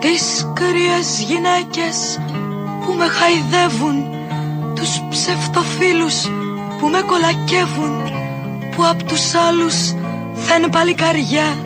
[0.00, 2.18] Τις κρύες γυναίκες
[2.84, 4.04] που με χαϊδεύουν
[4.74, 6.22] Τους ψευτοφίλους
[6.78, 8.02] που με κολακεύουν
[8.76, 9.94] Που απ' τους άλλους
[10.34, 11.56] θα παλικαριά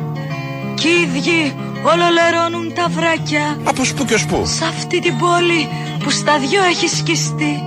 [0.75, 3.59] Κι οι ίδιοι ολολερώνουν τα βράκια.
[3.65, 5.69] Από σπου και σπου Σ' αυτή την πόλη
[6.05, 7.63] που στα δυο έχει σκιστεί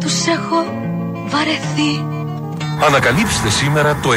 [0.00, 0.64] Τους έχω
[1.26, 2.17] βαρεθεί
[2.86, 4.10] Ανακαλύψτε σήμερα το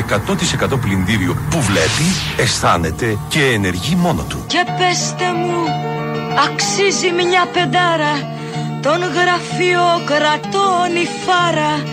[0.74, 2.08] 100% πλυντήριο που βλέπει,
[2.38, 4.44] αισθάνεται και ενεργεί μόνο του.
[4.48, 5.64] Και πέστε μου,
[6.46, 8.14] αξίζει μια πεντάρα
[8.82, 11.84] Τον γραφειοκρατών η φάρα.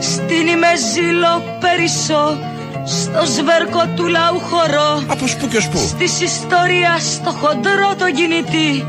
[0.00, 2.38] Στην ημεζήλο περισσό
[2.84, 5.94] Στο σβέρκο του λαού χωρώ Από σπου και σπου.
[5.98, 8.86] Της ιστορίας στο χοντρό το κινητή.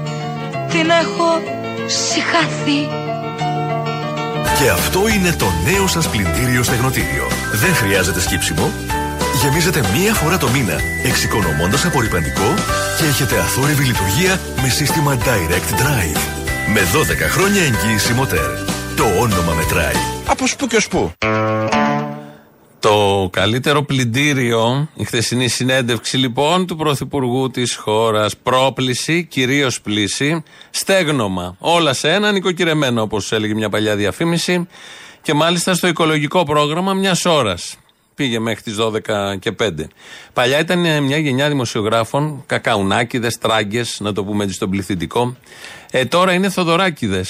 [0.70, 1.41] Την έχω
[1.85, 3.09] συχαθεί
[4.59, 7.27] και αυτό είναι το νέο σας πλυντήριο στεγνοτήριο.
[7.54, 8.72] Δεν χρειάζεται σκύψιμο.
[9.41, 12.54] Γεμίζετε μία φορά το μήνα, εξοικονομώντας απορριπαντικό
[12.98, 16.20] και έχετε αθόρυβη λειτουργία με σύστημα Direct Drive.
[16.74, 18.49] Με 12 χρόνια εγγύηση μοτέρ.
[18.96, 20.02] Το όνομα μετράει.
[20.26, 21.12] Από σπου και σπου
[23.20, 28.37] το καλύτερο πλυντήριο, η χθεσινή συνέντευξη λοιπόν του Πρωθυπουργού της χώρας.
[28.37, 31.55] Πρόπληση, κυρίως πλήση, στέγνομα.
[31.59, 34.67] Όλα σε ένα, νοικοκυρεμένο όπως έλεγε μια παλιά διαφήμιση.
[35.21, 37.77] Και μάλιστα στο οικολογικό πρόγραμμα μιας ώρας.
[38.15, 39.87] Πήγε μέχρι τις 12 και 5.
[40.34, 45.35] Παλιά ήταν μια γενιά δημοσιογράφων, κακαουνάκιδε, τράγκες, να το πούμε έτσι στον πληθυντικό.
[45.91, 47.25] Ε, τώρα είναι θοδωράκιδε.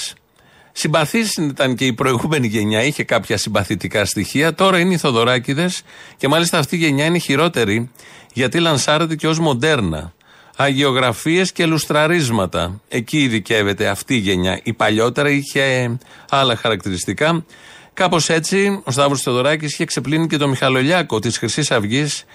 [0.81, 4.53] Συμπαθή ήταν και η προηγούμενη γενιά, είχε κάποια συμπαθητικά στοιχεία.
[4.53, 5.81] Τώρα είναι οι Θοδωράκηδες
[6.17, 7.89] και μάλιστα αυτή η γενιά είναι χειρότερη
[8.33, 10.13] γιατί λανσάρεται και ως μοντέρνα.
[10.55, 12.81] Αγιογραφίες και λουστραρίσματα.
[12.89, 14.59] Εκεί ειδικεύεται αυτή η γενιά.
[14.63, 15.97] Η παλιότερα είχε
[16.29, 17.45] άλλα χαρακτηριστικά.
[17.93, 22.25] Κάπως έτσι ο Σταύρος Θοδωράκη είχε ξεπλύνει και τον Μιχαλολιάκο της Χρυσής Αυγής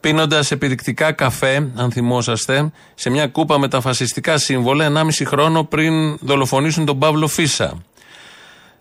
[0.00, 6.18] πίνοντας επιδεικτικά καφέ, αν θυμόσαστε, σε μια κούπα με τα φασιστικά σύμβολα 1,5 χρόνο πριν
[6.20, 7.82] δολοφονήσουν τον Παύλο Φίσα.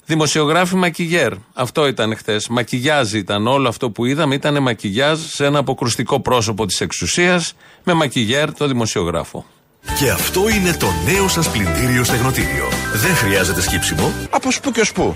[0.10, 1.34] Δημοσιογράφοι μακιγιέρ.
[1.54, 2.48] Αυτό ήταν χθες.
[2.48, 4.36] Μακιγιάζ ήταν όλο αυτό που είδαμε.
[4.36, 7.54] Ήταν μακιγιάζ σε ένα αποκρουστικό πρόσωπο της εξουσίας
[7.84, 9.46] με μακιγιέρ το δημοσιογράφο.
[10.00, 12.67] Και αυτό είναι το νέο σας πλυντήριο στεγνοτήριο.
[12.94, 14.12] Δεν χρειάζεται σκύψιμο.
[14.30, 15.16] Από σπου και σπου.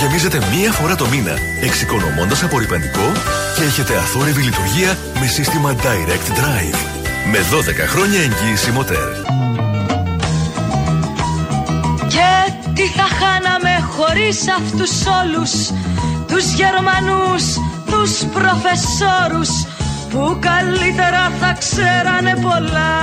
[0.00, 3.12] Γεμίζετε μία φορά το μήνα, εξοικονομώντας απορριπαντικό
[3.56, 6.78] και έχετε αθόρυβη λειτουργία με σύστημα Direct Drive.
[7.30, 9.12] Με 12 χρόνια εγγύηση μοτέρ.
[12.08, 13.49] Και τι θα χάναμε
[14.00, 15.52] χωρίς αυτούς όλους
[16.28, 17.44] Τους Γερμανούς,
[17.90, 19.50] τους προφεσόρους
[20.10, 22.94] Που καλύτερα θα ξέρανε πολλά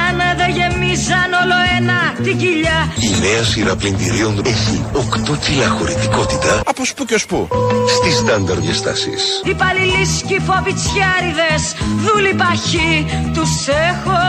[0.00, 2.78] Αν δεν γεμίζαν όλο ένα την κοιλιά.
[3.00, 6.60] Η νέα σειρά πλυντηρίων έχει 8 κιλά χωρητικότητα.
[6.66, 7.48] Από σπου και σπου.
[7.96, 11.62] Στις στάνταρ διαστάσεις Υπαλληλοί σκυφοβιτσιάριδες
[12.04, 14.20] Δούλοι παχοί Τους έχω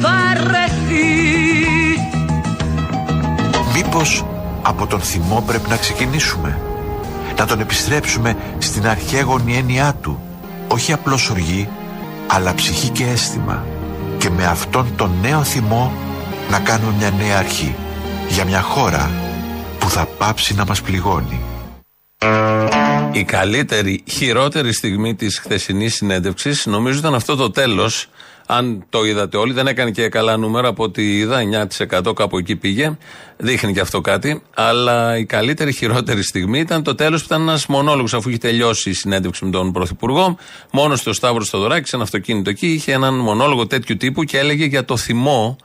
[0.00, 1.06] βαρεθεί.
[3.74, 4.24] Μήπως
[4.66, 6.60] από τον θυμό πρέπει να ξεκινήσουμε.
[7.38, 10.20] Να τον επιστρέψουμε στην αρχαίγονη έννοιά του.
[10.68, 11.68] Όχι απλώς οργή
[12.26, 13.64] αλλά ψυχή και αίσθημα.
[14.18, 15.92] Και με αυτόν τον νέο θυμό
[16.50, 17.74] να κάνουμε μια νέα αρχή.
[18.28, 19.10] Για μια χώρα
[19.78, 21.40] που θα πάψει να μας πληγώνει.
[23.12, 28.08] Η καλύτερη, χειρότερη στιγμή της χθεσινής συνέντευξης νομίζω ήταν αυτό το τέλος
[28.46, 32.56] αν το είδατε όλοι, δεν έκανε και καλά νούμερα από ό,τι είδα, 9% κάπου εκεί
[32.56, 32.96] πήγε.
[33.36, 34.42] Δείχνει και αυτό κάτι.
[34.54, 38.90] Αλλά η καλύτερη, χειρότερη στιγμή ήταν το τέλος που ήταν ένας μονόλογος, αφού είχε τελειώσει
[38.90, 40.36] η συνέντευξη με τον Πρωθυπουργό.
[40.70, 44.64] Μόνος στο Σταύρος Στοδωράκη, σε ένα αυτοκίνητο εκεί, είχε έναν μονόλογο τέτοιου τύπου και έλεγε
[44.64, 45.56] για το θυμό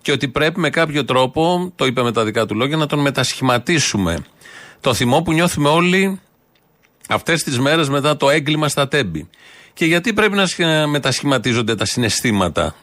[0.00, 2.98] και ότι πρέπει με κάποιο τρόπο, το είπε με τα δικά του λόγια, να τον
[2.98, 4.18] μετασχηματίσουμε.
[4.80, 6.20] Το θυμό που νιώθουμε όλοι
[7.08, 9.28] αυτές τις μέρες μετά το έγκλημα στα τέμπη.
[9.72, 12.74] Και γιατί πρέπει να μετασχηματίζονται τα συναισθήματα;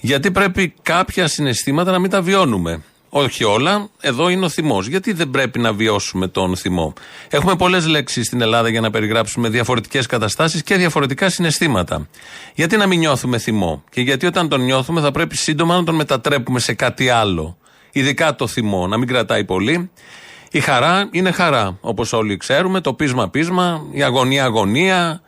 [0.00, 4.86] Γιατί πρέπει κάποια συναισθήματα να μην τα βιώνουμε; Όχι όλα, εδώ είναι ο θυμός.
[4.86, 6.92] Γιατί δεν πρέπει να βιώσουμε τον θυμό;
[7.28, 12.08] Έχουμε πολλές λέξεις στην Ελλάδα για να περιγράψουμε διαφορετικές καταστάσεις και διαφορετικά συναισθήματα.
[12.54, 15.94] Γιατί να μην νιώθουμε θυμό; Και γιατί όταν τον νιώθουμε θα πρέπει σύντομα να τον
[15.94, 17.56] μετατρέπουμε σε κάτι άλλο;
[17.92, 19.90] Ειδικά το θυμό, να μην κρατάει πολύ.
[20.50, 21.78] Η χαρά είναι χαρά.
[21.80, 25.22] Όπως όλοι ξέρουμε, το πείσμα πείσμα, η αγωνία αγωνία,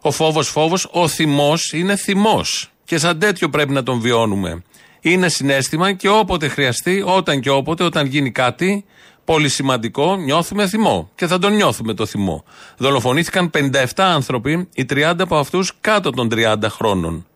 [0.00, 2.70] ο φόβος φόβος, ο θυμός είναι θυμός.
[2.84, 4.62] Και σαν τέτοιο πρέπει να τον βιώνουμε.
[5.00, 8.84] Είναι συνέστημα και όποτε χρειαστεί, όταν και όποτε, όταν γίνει κάτι
[9.24, 11.10] πολύ σημαντικό, νιώθουμε θυμό.
[11.14, 12.44] Και θα τον νιώθουμε το θυμό.
[12.76, 17.26] Δολοφονήθηκαν 57 άνθρωποι, οι 30 από αυτούς κάτω των 30 χρόνων.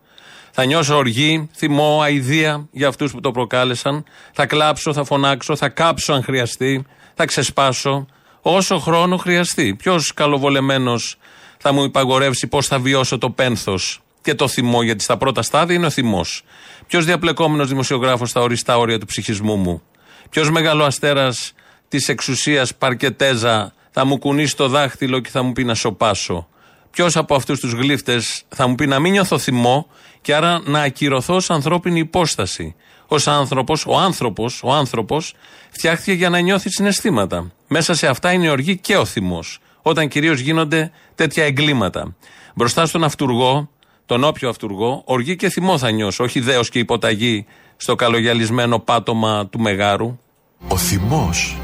[0.51, 4.03] Θα νιώσω οργή, θυμό, αηδία για αυτούς που το προκάλεσαν.
[4.33, 8.05] Θα κλάψω, θα φωνάξω, θα κάψω αν χρειαστεί, θα ξεσπάσω.
[8.41, 9.75] Όσο χρόνο χρειαστεί.
[9.75, 11.17] Ποιος καλοβολεμένος
[11.65, 15.75] θα μου υπαγορεύσει πώς θα βιώσω το πένθος και το θυμό, γιατί στα πρώτα στάδια
[15.75, 16.43] είναι ο θυμός.
[16.87, 19.81] Ποιος διαπλεκόμενος δημοσιογράφος θα ορίσει τα όρια του ψυχισμού μου;
[20.29, 21.53] Ποιος μεγάλο αστέρας
[21.87, 26.47] της εξουσίας παρκετέζα θα μου κουνήσει το δάχτυλο και θα μου πει να σοπάσω;
[26.91, 29.87] Ποιος από αυτούς τους γλύφτες θα μου πει να μην νιώθω θυμό
[30.21, 32.75] και άρα να ακυρωθώ ως ανθρώπινη υπόσταση;
[33.07, 35.33] Ω άνθρωπος, ο άνθρωπος, ο άνθρωπος
[35.69, 37.51] φτιάχτηκε για να νιώθει συναισθήματα.
[37.67, 39.59] Μέσα σε αυτά είναι η οργή και ο θυμός.
[39.85, 42.15] Όταν κυρίως γίνονται τέτοια εγκλήματα.
[42.55, 43.69] Μπροστά στον αυτούργο,
[44.05, 47.45] τον όποιο αυτούργο, οργή και θυμό θα νιώσω, όχι δέος και υποταγή
[47.77, 50.19] στο καλογιαλισμένο πάτωμα του Μεγάρου.
[50.67, 51.57] Ο θυμός,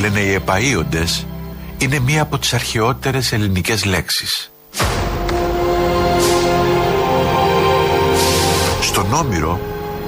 [0.00, 1.26] λένε οι επαΐοντες,
[1.78, 4.52] είναι μία από τις αρχαιότερες ελληνικές λέξεις.
[8.80, 9.60] Στον Όμηρο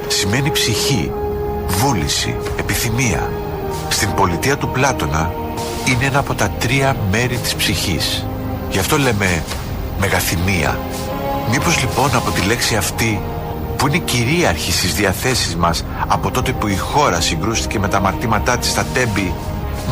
[0.08, 1.12] σημαίνει ψυχή,
[1.66, 3.30] βούληση, επιθυμία.
[3.88, 5.32] Στην πολιτεία του Πλάτωνα
[5.90, 8.26] είναι ένα από τα τρία μέρη της ψυχής.
[8.70, 9.44] Γι' αυτό λέμε
[9.98, 10.78] μεγαθυμία.
[11.50, 13.20] Μήπως λοιπόν από τη λέξη αυτή
[13.76, 18.58] που είναι κυρίαρχη στις διαθέσεις μας από τότε που η χώρα συγκρούστηκε με τα μαρτήματά
[18.58, 19.34] της στα τέμπη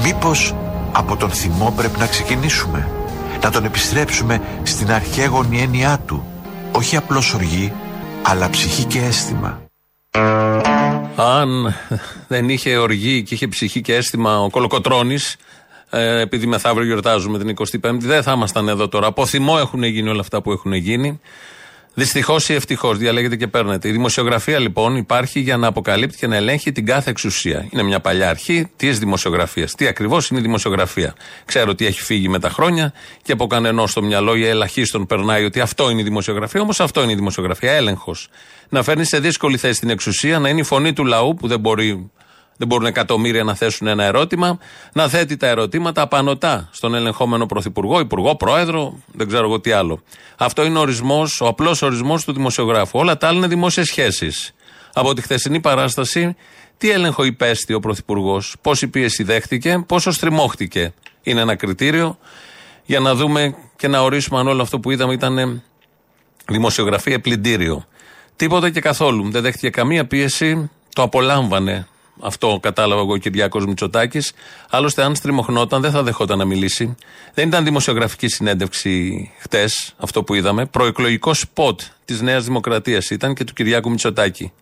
[0.02, 0.55] μήπως
[0.93, 2.88] από τον θυμό πρέπει να ξεκινήσουμε;
[3.43, 6.26] Να τον επιστρέψουμε στην αρχαίγονη έννοιά του
[6.73, 7.73] όχι απλώς οργή
[8.23, 9.62] αλλά ψυχή και αίσθημα
[11.17, 11.75] Αν
[12.29, 15.37] δεν είχε οργή και είχε ψυχή και αίσθημα ο Κολοκοτρώνης
[15.94, 19.06] ε, επειδή μεθαύριο γιορτάζουμε την 25η, δεν θα ήμασταν εδώ τώρα.
[19.06, 21.20] Από θυμό έχουν γίνει όλα αυτά που έχουν γίνει.
[21.96, 23.88] Δυστυχώς ή ευτυχώς, διαλέγετε και παίρνετε.
[23.88, 27.67] Η δημοσιογραφία λοιπόν υπάρχει για να αποκαλύπτει και να ελέγχει την κάθε εξουσία.
[27.70, 29.75] Είναι μια παλιά αρχή της δημοσιογραφίας.
[29.75, 31.14] Τι ακριβώς είναι η δημοσιογραφία;
[31.44, 32.93] Ξέρω ότι έχει φύγει με τα χρόνια
[33.23, 36.61] και από κανενός στο μυαλό ή ελαχίστων περνάει ότι αυτό είναι η δημοσιογραφία.
[36.61, 37.73] Όμως αυτό είναι η δημοσιογραφία.
[37.73, 38.29] Έλεγχος.
[38.69, 41.61] Να φέρνεις σε δύσκολη θέση την εξουσία, να είναι η φωνή του λαού που δεν
[41.61, 42.11] μπορεί
[42.56, 44.59] δεν μπορούν εκατομμύρια να θέσουν ένα ερώτημα,
[44.93, 50.03] να θέτει τα ερωτήματα απανοτά στον ελεγχόμενο πρωθυπουργό, υπουργό, πρόεδρο, δεν ξέρω εγώ τι άλλο.
[50.37, 52.99] Αυτό είναι ο ορισμός, ο απλός ορισμός του δημοσιογράφου.
[52.99, 54.55] Όλα τα άλλα είναι δημόσιες σχέσεις.
[54.93, 56.37] Από τη χθεσινή παράσταση,
[56.79, 60.93] τι έλεγχο υπέστη ο πρωθυπουργός, πόση πίεση δέχτηκε, πόσο στριμώχτηκε.
[61.23, 62.19] Είναι ένα κριτήριο
[62.85, 65.62] για να δούμε και να ορίσουμε αν όλο αυτό που είδαμε ήταν
[66.49, 67.85] δημοσιογραφία πλυντήριο.
[68.37, 69.31] Τίποτα και καθόλου.
[69.31, 71.87] Δεν δέχτηκε καμία πίεση, το απολάμβανε
[72.20, 74.32] αυτό κατάλαβα εγώ ο Κυριάκος Μητσοτάκης.
[74.70, 76.94] Άλλωστε, αν στριμωχνόταν, δεν θα δεχόταν να μιλήσει.
[77.34, 80.66] Δεν ήταν δημοσιογραφική συνέντευξη χτες, αυτό που είδαμε.
[80.66, 84.52] Προεκλογικό σποτ της Νέας Δημοκρατίας ήταν και του Κυριάκου Μητσοτάκη.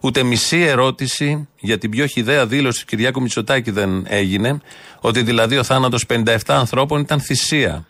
[0.00, 4.60] Ούτε μισή ερώτηση για την πιο χιδέα δήλωση του Κυριάκου Μητσοτάκη δεν έγινε.
[5.00, 7.86] Ότι δηλαδή ο θάνατος 57 ανθρώπων ήταν θυσία.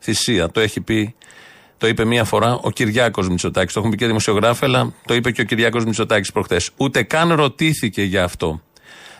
[0.00, 1.14] Θυσία, το έχει πει
[1.80, 3.72] το είπε μία φορά ο Κυριάκος Μητσοτάκης.
[3.72, 6.70] Το έχουν πει και δημοσιογράφοι, αλλά το είπε και ο Κυριάκος Μητσοτάκης προχθές.
[6.76, 8.62] Ούτε καν ρωτήθηκε για αυτό.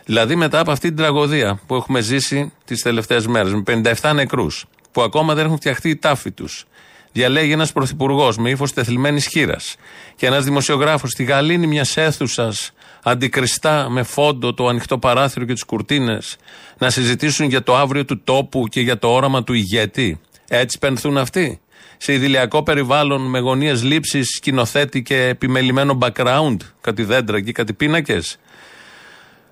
[0.05, 4.65] Δηλαδή μετά από αυτή την τραγωδία που έχουμε ζήσει τις τελευταίες μέρες, με 57 νεκρούς,
[4.91, 6.65] που ακόμα δεν έχουν φτιαχτεί οι τάφοι τους.
[7.11, 9.75] Διαλέγει ένας πρωθυπουργός με ύφος τεθλιμμένης χείρας
[10.15, 12.71] και ένας δημοσιογράφος στη γαλήνη μιας αίθουσας
[13.03, 16.37] αντικριστά με φόντο το ανοιχτό παράθυρο και τις κουρτίνες
[16.77, 20.19] να συζητήσουν για το αύριο του τόπου και για το όραμα του ηγέτη.
[20.47, 21.61] Έτσι πενθούν αυτοί
[22.03, 28.37] σε ιδηλιακό περιβάλλον με γωνίες λήψης, σκηνοθέτη και επιμελημένο background, κάτι δέντρα και κάτι πίνακες.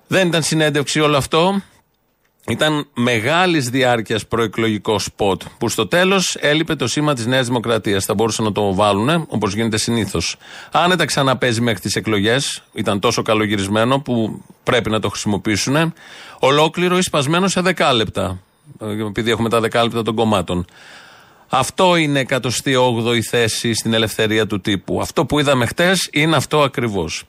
[0.06, 1.62] Δεν ήταν συνέντευξη όλο αυτό.
[2.46, 8.04] Ήταν μεγάλης διάρκειας προεκλογικό σποτ που στο τέλος έλειπε το σήμα της Νέας Δημοκρατίας.
[8.04, 10.36] Θα μπορούσαν να το βάλουν όπως γίνεται συνήθως.
[10.72, 12.62] Άνετα ξαναπέζει μέχρι τις εκλογές.
[12.72, 15.92] Ήταν τόσο καλογυρισμένο που πρέπει να το χρησιμοποιήσουν.
[16.38, 18.38] Ολόκληρο ή σπασμένο σε δεκάλεπτα.
[19.08, 20.66] Επειδή έχουμε τα δεκάλεπτα των κομμάτων.
[21.52, 25.00] Αυτό είναι 108η θέση στην ελευθερία του τύπου.
[25.00, 27.24] Αυτό που είδαμε χτες είναι αυτό ακριβώς.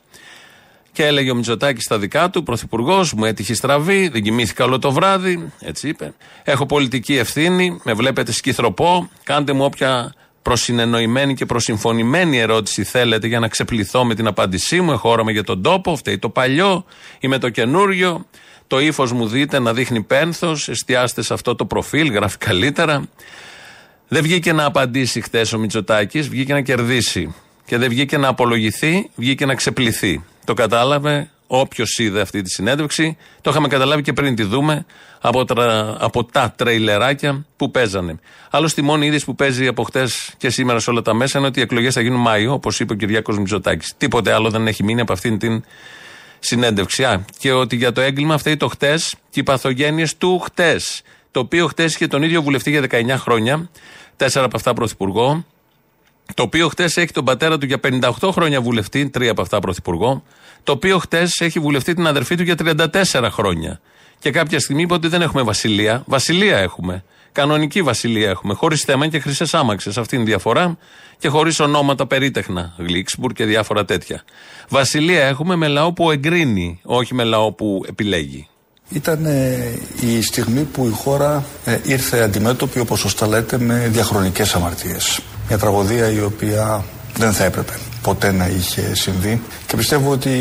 [0.91, 4.91] Και έλεγε ο Μητσοτάκης στα δικά του, πρωθυπουργός, μου έτυχε στραβή, δεν κοιμήθηκα όλο το
[4.91, 5.51] βράδυ.
[5.59, 6.13] Έτσι είπε.
[6.43, 9.09] Έχω πολιτική ευθύνη, με βλέπετε σκυθροπό.
[9.23, 14.91] Κάντε μου όποια προσυνεννοημένη και προσυμφωνημένη ερώτηση θέλετε για να ξεπληθώ με την απάντησή μου.
[14.91, 16.85] Έχω όραμα για τον τόπο, φταίει το παλιό,
[17.19, 18.25] είμαι το καινούριο.
[18.67, 23.07] Το ύφος μου δείτε να δείχνει πένθος, εστιάστε σε αυτό το προφίλ, γράφει καλύτερα.
[24.13, 27.35] Δεν βγήκε να απαντήσει χθε ο Μητσοτάκης, βγήκε να κερδίσει.
[27.65, 30.23] Και δεν βγήκε να απολογηθεί, βγήκε να ξεπληθεί.
[30.45, 33.17] Το κατάλαβε όποιος είδε αυτή τη συνέντευξη.
[33.41, 34.85] Το είχαμε καταλάβει και πριν τη δούμε
[35.21, 38.19] από, τρα, από τα τρέιλεράκια που παίζανε.
[38.49, 41.47] Άλλωστε, η μόνη είδηση που παίζει από χτες και σήμερα σε όλα τα μέσα είναι
[41.47, 43.93] ότι οι εκλογές θα γίνουν Μάιο, όπως είπε ο Κυριάκος Μητσοτάκης.
[43.97, 45.63] Τίποτε άλλο δεν έχει μείνει από αυτήν την
[46.39, 47.03] συνέντευξη.
[47.03, 51.01] Α, και ότι για το έγκλημα φταίει το χτες και οι παθογένειες του χτες.
[51.31, 53.69] Το οποίο χτες είχε τον ίδιο βουλευτή για 19 χρόνια
[54.23, 55.45] τέσσερα από αυτά πρωθυπουργό.
[56.33, 60.23] Το οποίο χτες έχει τον πατέρα του για 58 χρόνια βουλευτή, τρία από αυτά πρωθυπουργό.
[60.63, 63.79] Το οποίο χτες έχει βουλευτεί την αδερφή του για 34 χρόνια.
[64.19, 66.03] Και κάποια στιγμή είπε ότι δεν έχουμε βασιλεία.
[66.05, 67.03] Βασιλεία έχουμε.
[67.31, 68.53] Κανονική βασιλεία έχουμε.
[68.53, 69.97] Χωρίς θέμα και χρυσές άμαξες.
[69.97, 70.77] Αυτή είναι η διαφορά.
[71.17, 72.73] Και χωρίς ονόματα περίτεχνα.
[72.77, 74.23] Γλίξμπουργκ και διάφορα τέτοια.
[74.69, 78.47] Βασιλεία έχουμε με λαό που εγκρίνει, όχι με λαό που επιλέγει.
[78.93, 79.57] Ήταν ε,
[79.99, 85.19] η στιγμή που η χώρα ε, ήρθε αντιμέτωπη, όπως σωστά λέτε, με διαχρονικές αμαρτίες.
[85.47, 86.83] Μια τραγωδία η οποία
[87.17, 90.31] δεν θα έπρεπε ποτέ να είχε συμβεί και πιστεύω ότι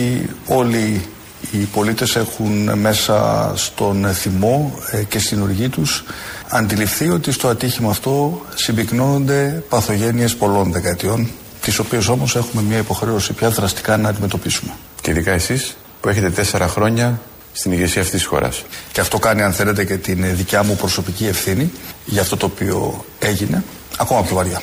[0.47, 1.03] όλοι
[1.51, 6.05] οι πολίτες έχουν μέσα στον θυμό ε, και στην οργή τους
[6.49, 11.29] αντιληφθεί ότι στο ατύχημα αυτό συμπυκνώνονται παθογένειες πολλών δεκαετιών
[11.61, 14.73] τις οποίες όμως έχουμε μια υποχρέωση πια δραστικά να αντιμετωπίσουμε.
[15.01, 17.21] Και ειδικά εσείς που έχετε τέσσερα χρόνια
[17.61, 18.65] στην ηγεσία αυτής της χώρας.
[18.93, 21.73] Και αυτό κάνει αν θέλετε και την δικιά μου προσωπική ευθύνη
[22.05, 23.65] για αυτό το οποίο έγινε
[23.99, 24.63] ακόμα πιο βαριά.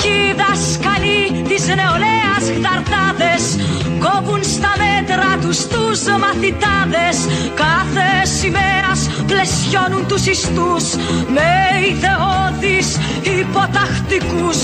[0.00, 3.56] Κι δάσκαλοι της νεολαίας χταρτάδες
[3.98, 4.73] Κόβουν στα μέτρα
[5.46, 7.16] τους τους μαθητάδες
[7.54, 8.08] Κάθε
[8.38, 10.84] σημαίας πλαισιώνουν τους ιστούς
[11.34, 11.50] Με
[11.90, 12.98] ιδεώδεις
[13.40, 14.58] υποτακτικούς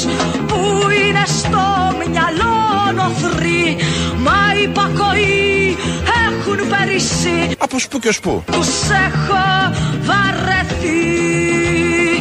[0.47, 0.61] Που
[1.05, 1.65] είναι στο
[1.99, 2.57] μυαλό
[2.95, 3.77] νοθροί
[4.19, 5.77] Μα υπακοή
[6.29, 8.45] έχουν περισσεί Από σπου και ως πού.
[8.53, 10.99] Τους έχω βαρεθεί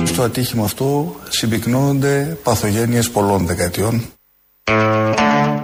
[0.05, 4.05] Στο ατύχημα αυτό συμπυκνώνονται παθογένειες πολλών δεκαετιών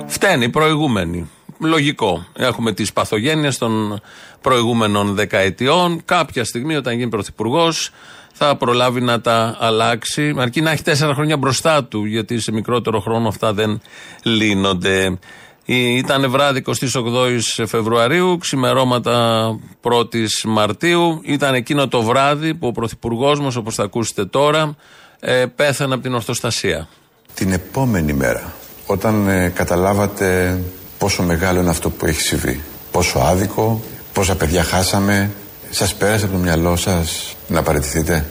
[0.07, 1.29] Φταίνει οι προηγούμενοι.
[1.59, 2.25] Λογικό.
[2.33, 4.01] Έχουμε τις παθογένειες των
[4.41, 6.01] προηγούμενων δεκαετιών.
[6.05, 7.91] Κάποια στιγμή, όταν γίνει πρωθυπουργός,
[8.33, 10.33] θα προλάβει να τα αλλάξει.
[10.37, 13.81] Αρκεί να έχει τέσσερα χρόνια μπροστά του, γιατί σε μικρότερο χρόνο αυτά δεν
[14.23, 15.17] λύνονται.
[15.65, 19.47] Ήταν βράδυ 28 Φεβρουαρίου, ξημερώματα
[19.81, 21.21] 1η Μαρτίου.
[21.23, 24.75] Ήταν εκείνο το βράδυ που ο πρωθυπουργός μας, όπως θα ακούσετε τώρα,
[25.19, 26.87] ε, πέθανε από την ορθοστασία.
[27.33, 28.53] Την επόμενη μέρα,
[28.85, 30.59] όταν ε, καταλάβατε
[31.05, 33.81] πόσο μεγάλο είναι αυτό που έχει συμβεί, πόσο άδικο,
[34.13, 35.31] πόσα παιδιά χάσαμε,
[35.69, 38.25] σας πέρασε από το μυαλό σας να παραιτηθείτε;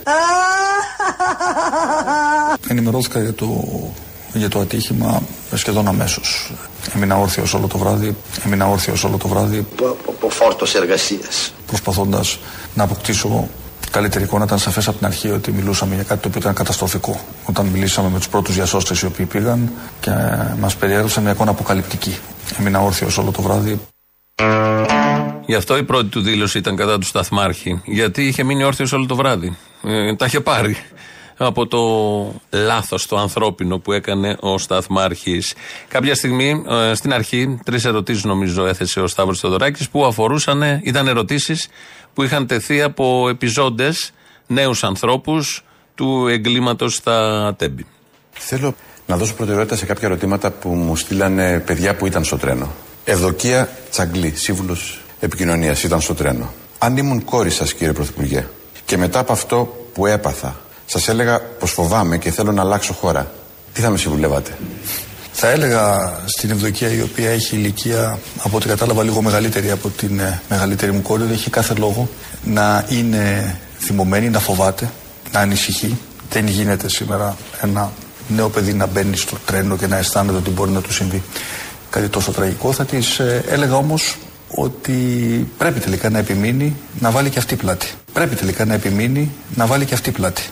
[2.71, 3.65] Ενημερώθηκα για το,
[4.33, 5.23] για το ατύχημα
[5.55, 6.53] σχεδόν αμέσως.
[6.95, 8.17] Έμεινα όρθιος όλο το βράδυ.
[8.47, 9.67] Έμεινα όρθιος όλο το βράδυ.
[10.09, 11.53] από φόρτος εργασίας.
[11.67, 12.39] Προσπαθώντας
[12.75, 13.49] να αποκτήσω
[13.91, 14.45] καλύτερη εικόνα.
[14.45, 17.21] Ήταν σαφές από την αρχή ότι μιλούσαμε για κάτι το οποίο ήταν καταστροφικό.
[17.45, 20.11] Όταν μιλήσαμε με τους πρώτους διασώστες οι οποίοι πήγαν και
[20.61, 22.19] μας περιέγραψαν μια εικόνα αποκαλυπτική.
[22.59, 23.81] Έμεινα όρθιος όλο το βράδυ.
[25.47, 27.83] Γι' αυτό η πρώτη του δήλωση ήταν κατά του Σταθμάρχη.
[27.85, 29.57] Γιατί είχε μείνει όρθιος όλο το βράδυ.
[29.83, 30.77] Ε, τα είχε πάρει
[31.37, 31.81] από το
[32.51, 35.55] λάθος το ανθρώπινο που έκανε ο Σταθμάρχης.
[35.89, 41.07] Κάποια στιγμή, ε, στην αρχή, τρεις ερωτήσεις νομίζω έθεσε ο Σταύρος Θεοδωράκης που αφορούσαν, ήταν
[41.09, 41.69] ερωτήσεις
[42.13, 44.13] που είχαν τεθεί από επιζώντες,
[44.47, 47.87] νέους ανθρώπους του εγκλήματος στα Τέμπη.
[48.31, 48.75] Θέλω
[49.07, 52.73] να δώσω προτεραιότητα σε κάποια ερωτήματα που μου στείλανε παιδιά που ήταν στο τρένο.
[53.05, 56.53] Ευδοκία Τσαγκλή, σύμβουλος επικοινωνίας, ήταν στο τρένο.
[56.79, 58.47] Αν ήμουν κόρη σας, κύριε Πρωθυπουργέ,
[58.85, 60.57] και μετά από αυτό που έπαθα,
[60.87, 63.31] σας έλεγα πως φοβάμαι και θέλω να αλλάξω χώρα,
[63.73, 64.51] τι θα με συμβουλεύατε;
[65.33, 70.19] Θα έλεγα στην Ευδοκία η οποία έχει ηλικία από ό,τι κατάλαβα λίγο μεγαλύτερη από την
[70.19, 72.09] ε, μεγαλύτερη μου κόρη ότι έχει κάθε λόγο
[72.45, 74.91] να είναι θυμωμένη, να φοβάται,
[75.33, 75.99] να ανησυχεί.
[76.31, 77.93] Δεν γίνεται σήμερα ένα
[78.29, 81.23] νέο παιδί να μπαίνει στο τρένο και να αισθάνεται ότι μπορεί να του συμβεί
[81.91, 82.73] κάτι τόσο τραγικό.
[82.73, 84.17] Θα της έλεγα όμως
[84.49, 84.95] ότι
[85.59, 87.93] πρέπει τελικά να επιμείνει να βάλει και αυτή πλάτη.
[88.13, 90.43] Πρέπει τελικά να επιμείνει να βάλει και αυτή πλάτη.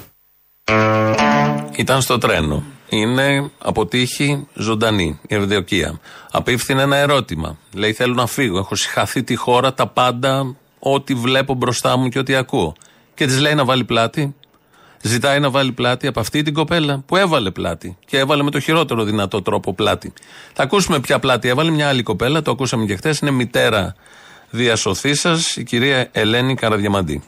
[1.77, 2.63] Ήταν στο τρένο.
[2.89, 6.01] Είναι αποτύχει ζωντανή η Ευδοκία.
[6.31, 7.57] Απίφθηνε ένα ερώτημα.
[7.75, 8.59] Λέει: Θέλω να φύγω.
[8.59, 12.75] Έχω συχαθεί τη χώρα, τα πάντα, ό,τι βλέπω μπροστά μου και ό,τι ακούω.
[13.15, 14.35] Και της λέει να βάλει πλάτη.
[15.03, 17.97] Ζητάει να βάλει πλάτη από αυτή την κοπέλα που έβαλε πλάτη.
[18.07, 20.13] Και έβαλε με το χειρότερο δυνατό τρόπο πλάτη.
[20.53, 23.19] Θα ακούσουμε ποια πλάτη έβαλε μια άλλη κοπέλα, το ακούσαμε και χθες.
[23.19, 23.95] Είναι μητέρα
[24.51, 27.23] διασωθή σα, η κυρία Ελένη Καραδιαμαντή.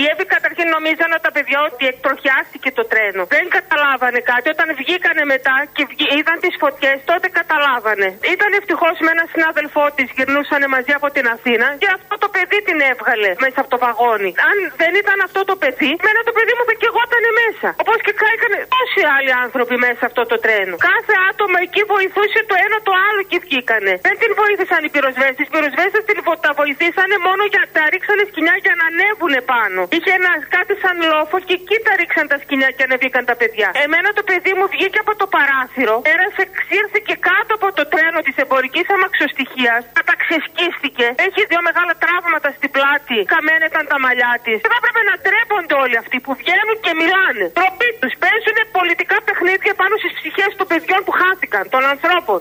[0.00, 3.22] Οι Εύη καταρχήν νομίζανε τα παιδιά ότι εκτροχιάστηκε το τρένο.
[3.34, 4.46] Δεν καταλάβανε κάτι.
[4.54, 8.08] Όταν βγήκανε μετά και βγή- είδαν τις φωτιές, τότε καταλάβανε.
[8.34, 12.58] Ήταν ευτυχώς με ένα συνάδελφό της, γυρνούσαν μαζί από την Αθήνα και αυτό το παιδί
[12.68, 14.30] την έβγαλε μέσα από το βαγόνι.
[14.50, 17.68] Αν δεν ήταν αυτό το παιδί, μένα το παιδί μου θα και εγώ ήταν μέσα.
[17.82, 20.74] Όπως και κάηκαν τόσοι άλλοι άνθρωποι μέσα αυτό το τρένο.
[20.90, 23.92] Κάθε άτομο εκεί βοηθούσε το ένα το άλλο και βγήκανε.
[24.08, 25.44] Δεν την βοήθησαν οι πυροσβέστες.
[25.46, 29.80] Οι πυροσβέστες την βο- τα βοηθήσανε μόνο για τα ρίξανε σκοινιά για να ανέβουν πάνω.
[29.94, 33.68] Είχε ένα κάτι σαν λόφος και εκεί τα ρίξαν τα σκοινιά και ανεβήκαν τα παιδιά.
[33.86, 38.36] Εμένα το παιδί μου βγήκε από το παράθυρο, πέρασε, ξύρθηκε κάτω από το τρένο της
[38.44, 41.06] εμπορικής αμαξοστοιχείας, καταξεσκίστηκε.
[41.26, 44.58] Έχει δύο μεγάλα τραύματα στην πλάτη, καμένα ήταν τα μαλλιά της.
[44.64, 47.44] Δεν θα έπρεπε να ντρέπονται όλοι αυτοί που βγαίνουν και μιλάνε.
[47.58, 52.40] Τροπή τους παίζουν πολιτικά παιχνίδια πάνω στις ψυχές των παιδιών που χάθηκαν, των ανθρώπων.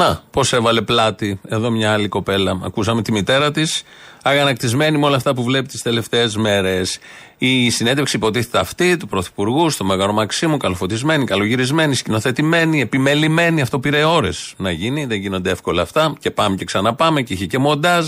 [0.00, 2.60] Να, πώς έβαλε πλάτη εδώ μια άλλη κοπέλα.
[2.64, 3.84] Ακούσαμε τη μητέρα της,
[4.28, 6.98] αγανακτισμένη με όλα αυτά που βλέπει τις τελευταίες μέρες.
[7.38, 13.60] Η συνέντευξη υποτίθεται αυτή του Πρωθυπουργού στο Μέγαρο Μαξίμου, καλοφωτισμένη, καλογυρισμένη, σκηνοθετημένη, επιμελημένη.
[13.60, 16.14] Αυτό πήρε ώρες να γίνει, δεν γίνονται εύκολα αυτά.
[16.18, 18.06] Και πάμε και ξαναπάμε και είχε και μοντάζ.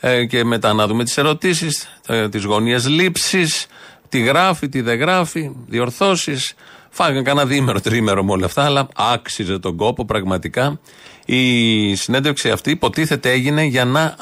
[0.00, 3.66] Ε, και μετά να δούμε τις ερωτήσεις, ε, τις γωνίες λήψης,
[4.08, 6.54] τι γράφει, τι δεν γράφει, διορθώσεις.
[6.90, 10.78] Φάγανε κανένα διήμερο, τρίμερο με όλα αυτά, αλλά άξιζε τον κόπο πραγματικά.
[11.24, 14.16] Η συνέντευξη αυτή υποτίθεται έγινε για να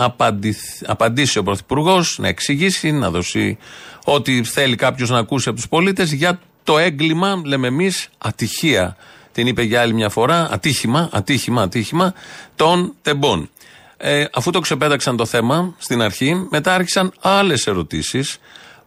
[0.86, 3.58] απαντήσει ο Πρωθυπουργός, να εξηγήσει, να δώσει
[4.04, 8.96] ό,τι θέλει κάποιος να ακούσει από τους πολίτες για το έγκλημα, λέμε εμείς, ατυχία.
[9.32, 12.14] Την είπε για άλλη μια φορά, ατύχημα, ατύχημα, ατύχημα
[12.56, 13.50] των τεμπών.
[13.96, 18.38] Ε, αφού το ξεπέταξαν το θέμα στην αρχή, μετά άρχισαν άλλες ερωτήσεις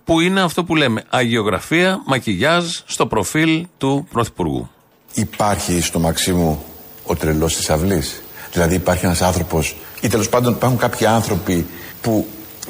[0.04, 4.70] που είναι αυτό που λέμε αγιογραφία, μακιγιάζ στο προφίλ του Πρωθυπουργού.
[5.14, 6.64] Υπάρχει στο Μαξίμου
[7.06, 8.22] ο τρελός της αυλής.
[8.52, 11.66] Δηλαδή υπάρχει ένας άνθρωπος, ή τέλος πάντων υπάρχουν κάποιοι άνθρωποι
[12.02, 12.28] που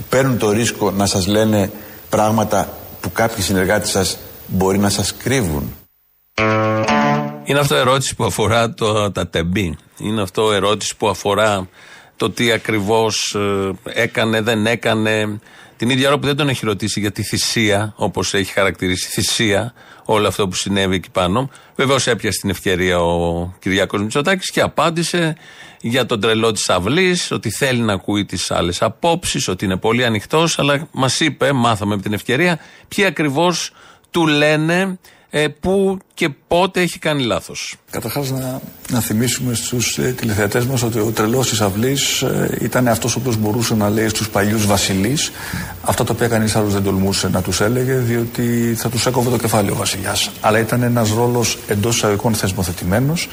[0.10, 1.72] παίρνουν το ρίσκο να σας λένε
[2.10, 5.76] πράγματα που κάποιοι συνεργάτες σας μπορεί να σας κρύβουν.
[7.44, 9.78] Είναι αυτό ερώτηση που αφορά το, τα τεμπή.
[9.98, 11.68] Είναι αυτό ερώτηση που αφορά
[12.18, 15.40] το τι ακριβώς ε, έκανε, δεν έκανε,
[15.84, 19.74] την ίδια ώρα που δεν τον έχει ρωτήσει για τη θυσία, όπως έχει χαρακτηρίσει θυσία,
[20.06, 21.50] όλο αυτό που συνέβη εκεί πάνω.
[21.76, 25.38] Βεβαίως έπιασε την ευκαιρία ο Κυριάκος Μητσοτάκης και απάντησε
[25.82, 30.06] για τον τρελό της αυλής, ότι θέλει να ακούει τις άλλες απόψεις, ότι είναι πολύ
[30.06, 33.72] ανοιχτός, αλλά μας είπε, μάθαμε με την ευκαιρία, ποιοι ακριβώς
[34.12, 35.00] του λένε
[35.36, 37.76] ε, πού και πότε έχει κάνει λάθος.
[37.92, 42.88] Καταρχάς, να, να θυμίσουμε στους ε, τηλεθεατές μας ότι ο τρελός της αυλής ε, ήταν
[42.88, 45.32] αυτός ο οποίος μπορούσε να λέει στους παλιούς βασιλείς
[45.82, 49.38] αυτά τα οποία κανείς άλλος δεν τολμούσε να τους έλεγε, διότι θα τους έκοβε το
[49.38, 50.32] κεφάλι ο βασιλιάς.
[50.42, 53.28] Αλλά ήταν ένας ρόλος εντός εισαγωγικών θεσμοθετημένος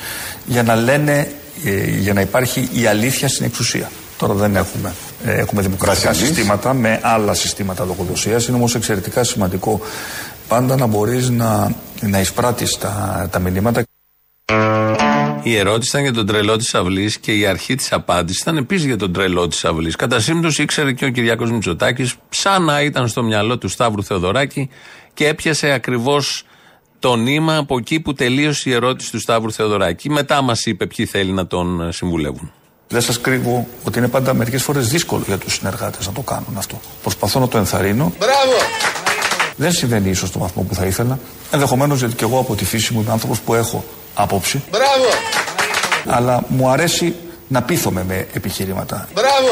[0.47, 1.33] για να λένε,
[1.65, 3.91] ε, για να υπάρχει η αλήθεια στην εξουσία.
[4.17, 4.95] Τώρα δεν έχουμε.
[5.25, 8.47] Ε, έχουμε δημοκρατικά συστήματα με άλλα συστήματα λογοδοσίας.
[8.47, 9.81] Είναι όμως εξαιρετικά σημαντικό
[10.51, 13.83] πάντα να μπορείς να, να εισπράττεις τα, τα μηνύματα.
[15.43, 18.87] Η ερώτηση ήταν για τον τρελό της αυλής και η αρχή της απάντησης ήταν επίσης
[18.87, 19.97] για τον τρελό της αυλής.
[19.97, 24.69] Κατά σύμπτωση ήξερε και ο Κυριάκος Μητσοτάκης, σαν να ήταν στο μυαλό του Σταύρου Θεοδωράκη
[25.15, 26.45] και έπιασε ακριβώς
[26.99, 30.11] το νήμα από εκεί που τελείωσε η ερώτηση του Σταύρου Θεοδωράκη.
[30.11, 32.53] Μετά μας είπε ποιοι θέλει να τον συμβουλεύουν.
[32.89, 36.55] Δεν σας κρύβω ότι είναι πάντα μερικές φορές δύσκολο για τους συνεργάτες να το κάνουν
[36.57, 36.81] αυτό.
[37.03, 38.13] Προσπαθώ να το ενθαρρύνω.
[38.19, 39.00] Μπράβο!
[39.61, 41.19] Δεν συμβαίνει ίσως στο βαθμό που θα ήθελα.
[41.51, 44.63] Ενδεχομένως γιατί και εγώ από τη φύση μου είμαι άνθρωπος που έχω άποψη.
[44.71, 45.09] Μπράβο!
[46.07, 47.15] Αλλά μου αρέσει
[47.49, 49.09] να πείθομαι με επιχειρήματα.
[49.15, 49.49] Μπράβο!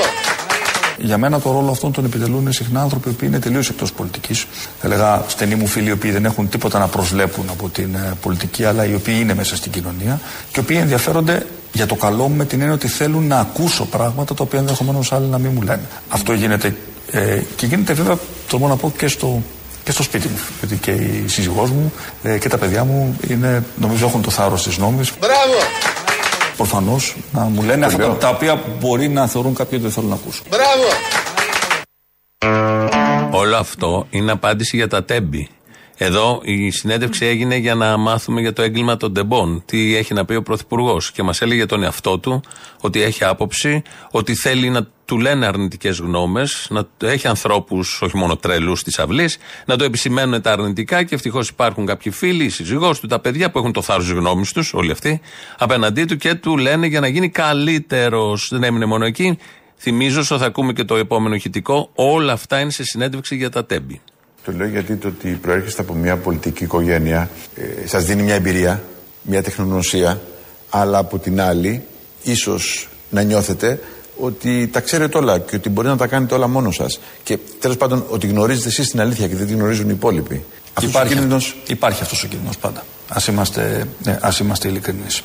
[0.99, 4.47] Για μένα το ρόλο αυτόν τον επιτελούν συχνά άνθρωποι που είναι τελείως εκτός πολιτικής.
[4.81, 8.13] Θα έλεγα στενοί μου φίλοι οι οποίοι δεν έχουν τίποτα να προσβλέπουν από την ε,
[8.23, 10.21] πολιτική, αλλά οι οποίοι είναι μέσα στην κοινωνία
[10.53, 13.85] και οι οποίοι ενδιαφέρονται για το καλό μου με την έννοια ότι θέλουν να ακούσω
[13.85, 15.83] πράγματα τα οποία ενδεχομένως άλλοι να μην μου λένε.
[16.09, 16.77] Αυτό γίνεται
[17.11, 18.19] ε, και γίνεται βέβαια,
[18.49, 19.43] το να πω, και στο
[19.89, 20.39] και στο σπίτι μου.
[20.59, 24.63] Γιατί και η σύζυγός μου ε, και τα παιδιά μου είναι, νομίζω έχουν το θάρρος
[24.63, 25.13] της νόμης.
[25.21, 25.59] Μπράβο!
[26.57, 30.15] Προφανώς να μου λένε αυτά τα οποία μπορεί να θεωρούν κάποιοι ότι δεν θέλουν να
[30.15, 30.47] ακούσουν.
[30.51, 30.89] Μπράβο!
[33.31, 35.49] Όλο αυτό είναι απάντηση για τα τέμπη.
[36.01, 39.63] Εδώ η συνέντευξη έγινε για να μάθουμε για το έγκλημα των τεμπών.
[39.65, 41.13] Τι έχει να πει ο Πρωθυπουργός.
[41.13, 42.43] Και μας έλεγε τον εαυτό του
[42.81, 48.37] ότι έχει άποψη, ότι θέλει να του λένε αρνητικές γνώμες, να έχει ανθρώπους, όχι μόνο
[48.37, 53.01] τρελούς της αυλής, να το επισημαίνουν τα αρνητικά και ευτυχώς υπάρχουν κάποιοι φίλοι, η σύζυγός
[53.01, 55.21] του, τα παιδιά που έχουν το θάρρος της γνώμης τους, όλοι αυτοί,
[55.59, 58.49] απέναντί του και του λένε για να γίνει καλύτερος.
[58.51, 59.39] Δεν έμεινε μόνο εκεί.
[59.77, 63.67] Θυμίζω, όσο θα ακούμε και το επόμενο ηχητικό, όλα αυτά είναι σε συνέντευξη για τα
[63.67, 64.01] τέμπη.
[64.49, 68.83] Το λέω γιατί το ότι προέρχεστε από μια πολιτική οικογένεια ε, σας δίνει μια εμπειρία,
[69.23, 70.21] μια τεχνογνωσία,
[70.71, 71.83] αλλά από την άλλη
[72.23, 73.81] ίσως να νιώθετε
[74.17, 77.01] ότι τα ξέρετε όλα και ότι μπορεί να τα κάνετε όλα μόνος σας.
[77.23, 80.45] Και τέλος πάντων ότι γνωρίζετε εσείς την αλήθεια και δεν τη γνωρίζουν οι υπόλοιποι.
[80.81, 81.57] Υπάρχει, κίνδυνος...
[81.67, 82.85] υπάρχει αυτός ο κίνδυνος πάντα.
[83.09, 85.23] Ας είμαστε, ναι, ας είμαστε ειλικρινείς.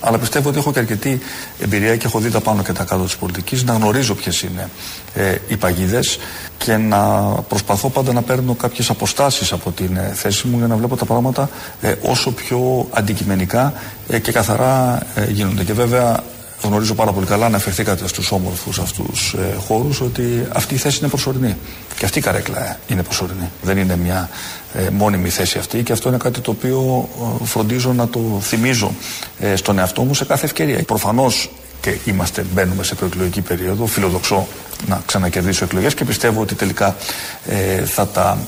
[0.00, 1.20] Αλλά πιστεύω ότι έχω και αρκετή
[1.60, 4.70] εμπειρία και έχω δει τα πάνω και τα κάτω της πολιτικής να γνωρίζω ποιες είναι
[5.14, 6.18] ε, οι παγίδες
[6.58, 6.98] και να
[7.48, 11.04] προσπαθώ πάντα να παίρνω κάποιες αποστάσεις από την ε, θέση μου για να βλέπω τα
[11.04, 13.72] πράγματα ε, όσο πιο αντικειμενικά
[14.08, 15.64] ε, και καθαρά γίνονται.
[15.64, 16.22] Και βέβαια
[16.62, 21.08] γνωρίζω πάρα πολύ καλά, αναφερθήκατε στους όμορφους αυτούς ε, χώρους, ότι αυτή η θέση είναι
[21.08, 21.56] προσωρινή.
[21.98, 23.50] Και αυτή η καρέκλα είναι προσωρινή.
[23.62, 24.28] Δεν είναι μια
[24.74, 27.08] ε, μόνιμη θέση αυτή και αυτό είναι κάτι το οποίο
[27.42, 28.92] ε, φροντίζω να το θυμίζω
[29.38, 30.82] ε, στον εαυτό μου σε κάθε ευκαιρία.
[30.82, 33.86] Προφανώς και είμαστε, μπαίνουμε σε προεκλογική περίοδο.
[33.86, 34.46] Φιλοδοξώ
[34.86, 36.96] να ξανακερδίσω εκλογές και πιστεύω ότι τελικά
[37.46, 38.38] ε, θα, τα,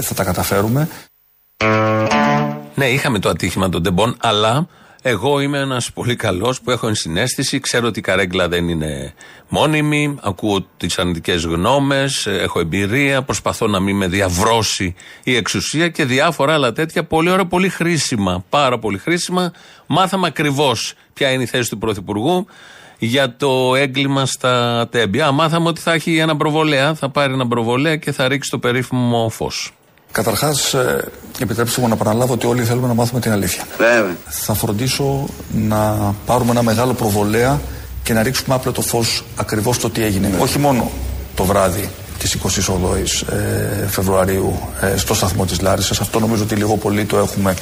[0.00, 0.88] θα τα καταφέρουμε.
[2.74, 4.66] Ναι, είχαμε το ατύχημα των τεμπών, αλλά
[5.08, 9.14] Εγώ είμαι ένας πολύ καλός που έχω ενσυναίσθηση, ξέρω ότι η καρέγκλα δεν είναι
[9.48, 16.04] μόνιμη, ακούω τις αρνητικές γνώμες, έχω εμπειρία, προσπαθώ να μην με διαβρώσει η εξουσία και
[16.04, 17.04] διάφορα άλλα τέτοια.
[17.04, 18.44] Πολύ ωραία, πολύ χρήσιμα.
[18.48, 19.52] Πάρα πολύ χρήσιμα.
[19.86, 22.46] Μάθαμε ακριβώς ποια είναι η θέση του Πρωθυπουργού
[22.98, 25.30] για το έγκλημα στα τέμπια.
[25.30, 29.28] Μάθαμε ότι θα έχει ένα προβολέα, θα πάρει ένα προβολέα και θα ρίξει το περίφημο
[29.28, 29.72] φως.
[30.12, 30.74] Καταρχάς,
[31.38, 33.64] επιτρέψτε μου να παραλάβω ότι όλοι θέλουμε να μάθουμε την αλήθεια.
[33.78, 34.16] Βέβαια.
[34.28, 37.60] Θα φροντίσω να πάρουμε ένα μεγάλο προβολέα
[38.02, 40.30] και να ρίξουμε άπλο το φως ακριβώς το τι έγινε.
[40.38, 40.90] Όχι μόνο
[41.34, 46.00] το βράδυ της 28ης ε, Φεβρουαρίου ε, στο σταθμό της Λάρισας.
[46.00, 47.54] Αυτό νομίζω ότι λίγο πολύ το έχουμε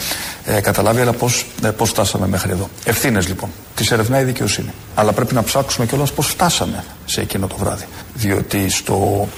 [0.44, 2.68] ε, καταλάβει, αλλά πώς, πώς φτάσαμε μέχρι εδώ.
[2.85, 3.50] Ευθύνες λοιπόν.
[3.74, 4.72] Τις ερευνάει η δικαιοσύνη.
[4.94, 7.85] Αλλά πρέπει να ψάξουμε κιόλας πώς φτάσαμε σε εκείνο το βράδυ.
[8.14, 9.28] Διότι στο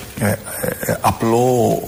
[1.00, 1.78] απλό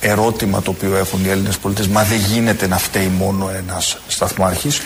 [0.00, 4.80] ερώτημα το οποίο έχουν οι Έλληνες πολίτες, μα δεν γίνεται να φταίει μόνο ένας σταθμάρχης,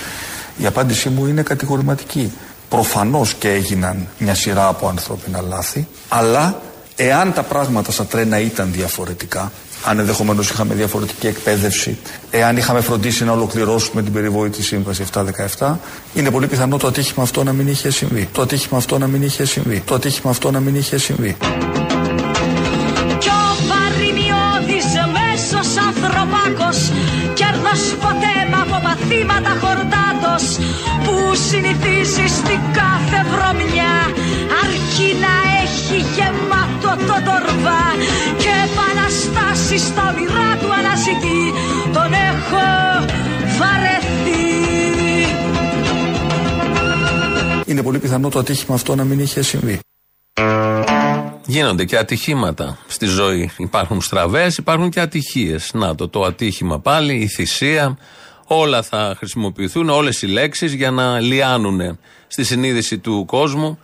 [0.59, 2.33] η απάντησή μου είναι κατηγορηματική.
[2.69, 6.61] Προφανώς και έγιναν μια σειρά από ανθρώπινα λάθη, αλλά
[6.99, 9.53] Εάν τα πράγματα στα τρένα ήταν διαφορετικά,
[9.85, 11.99] αν ενδεχομένως είχαμε διαφορετική εκπαίδευση,
[12.31, 15.05] εάν είχαμε φροντίσει να ολοκληρώσουμε την περιβόητη σύμβαση
[15.59, 15.77] 717,
[16.15, 18.29] είναι πολύ πιθανό το ατύχημα αυτό να μην είχε συμβεί.
[18.33, 19.83] Το ατύχημα αυτό να μην είχε συμβεί.
[19.87, 21.37] Το ατύχημα αυτό να μην είχε συμβεί.
[29.31, 30.45] Από παθήματα χορτάτος
[31.05, 33.95] Που συνηθίζεις στην κάθε βρωμιά
[34.63, 37.85] Αρκεί να έχει γεμάτο το τορβά
[38.43, 41.41] Και επαναστάσεις στα όνειρά του αναζητεί
[41.93, 42.67] Τον έχω
[43.59, 44.45] βαρεθεί
[47.67, 49.81] Είναι πολύ πιθανό το ατύχημα αυτό να μην είχε συμβεί.
[51.47, 53.51] Γίνονται και ατυχήματα στη ζωή.
[53.57, 55.71] Υπάρχουν στραβές, υπάρχουν και ατυχίες.
[55.75, 57.97] Να το, το ατύχημα πάλι, η θυσία.
[58.49, 63.79] Όλα θα χρησιμοποιηθούν, όλες οι λέξεις για να λιάνουν στη συνείδηση του κόσμου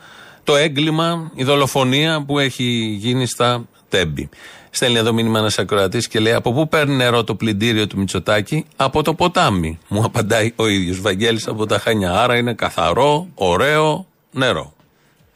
[0.45, 4.29] το έγκλημα, η δολοφονία που έχει γίνει στα τέμπη.
[4.71, 8.67] Στέλνει εδώ μήνυμα ένας ακροατής και λέει: Από πού παίρνει νερό το πλυντήριο του Μητσοτάκη,
[8.77, 9.79] Από το ποτάμι.
[9.89, 12.13] Μου απαντάει ο ίδιος Βαγγέλης από τα Χανιά.
[12.13, 14.75] Άρα είναι καθαρό, ωραίο νερό.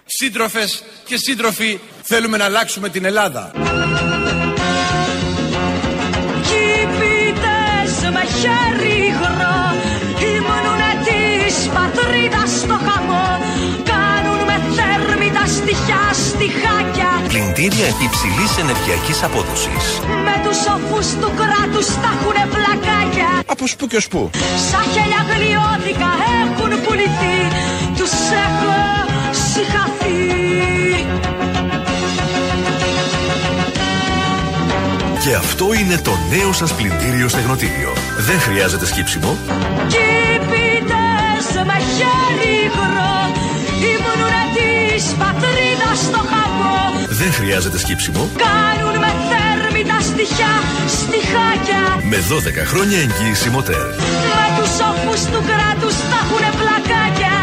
[0.05, 3.53] Σύντροφες και σύντροφοι, θέλουμε να αλλάξουμε την Ελλάδα.
[16.47, 19.85] Στοιχιά στιχάκια Πλυντήρια υψηλής ενεργειακής απόδοσης.
[20.27, 24.31] Με τους σοφούς του κράτους τα έχουνε πλακάκια Από σπου και ως πού.
[24.71, 26.11] Σαν χέλια γλιώδικα
[26.43, 27.39] έχουν πουληθεί
[27.97, 28.13] Τους
[28.47, 28.75] έχω
[29.51, 30.25] συγχαθεί
[35.23, 37.93] Και αυτό είναι το νέο σας πλυντήριο στεγνοτήριο.
[38.19, 39.37] Δεν χρειάζεται σκύψιμο,
[39.89, 43.17] Κήπητες με χέρι υγρό
[43.93, 44.47] Ήμουνουνε
[44.97, 46.79] της πατρίδας στο χαμό
[47.21, 50.55] δεν χρειάζεται σκύψιμο, Κάνουν με θέρμη τα στοιχιά
[50.97, 51.83] στιχάκια.
[52.13, 53.87] Με 12 χρόνια εγγύηση μοτέρ.
[54.39, 57.37] Με τους σοφούς του κράτους τα έχουνε πλακάκια.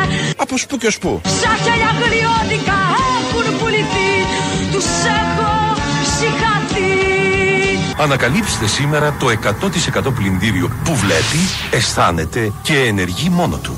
[0.44, 1.22] Από σπου και ως πού.
[1.40, 2.80] Σαν χέλια γλιώδικα
[3.18, 4.12] έχουν πουληθεί.
[4.72, 4.88] Τους
[5.22, 5.52] έχω
[6.18, 6.63] συγχαθεί
[7.98, 9.28] Ανακαλύψτε σήμερα το
[10.10, 11.40] 100% πλυντήριο που βλέπει,
[11.72, 13.78] αισθάνεται και ενεργεί μόνο του.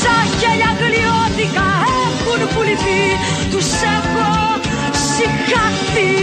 [0.00, 1.68] Σαν χέλια γλιώδικα
[2.02, 3.02] έχουν πουληθεί
[3.50, 4.60] Τους έχω
[5.16, 6.22] συγχαθεί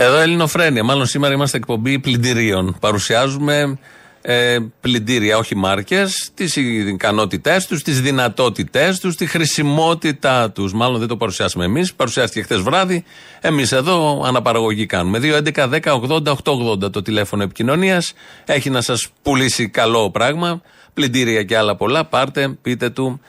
[0.00, 0.84] Εδώ Ελληνοφρένια.
[0.84, 2.76] Μάλλον σήμερα είμαστε εκπομπή πλυντηρίων.
[2.80, 3.78] Παρουσιάζουμε
[4.22, 10.72] ε, πλυντήρια, όχι μάρκες, τις ικανότητές τους, τις δυνατότητές τους, τη χρησιμότητά τους.
[10.72, 11.94] Μάλλον δεν το παρουσιάσαμε εμείς.
[11.94, 13.04] Παρουσιάστηκε χθες βράδυ.
[13.40, 15.18] Εμείς εδώ αναπαραγωγή κάνουμε.
[15.22, 18.12] 2.11.10.80.880 το τηλέφωνο επικοινωνίας.
[18.44, 20.62] Έχει να σας πουλήσει καλό πράγμα.
[20.94, 22.04] Πλυντήρια και άλλα πολλά.
[22.04, 23.20] Πάρτε, πείτε του.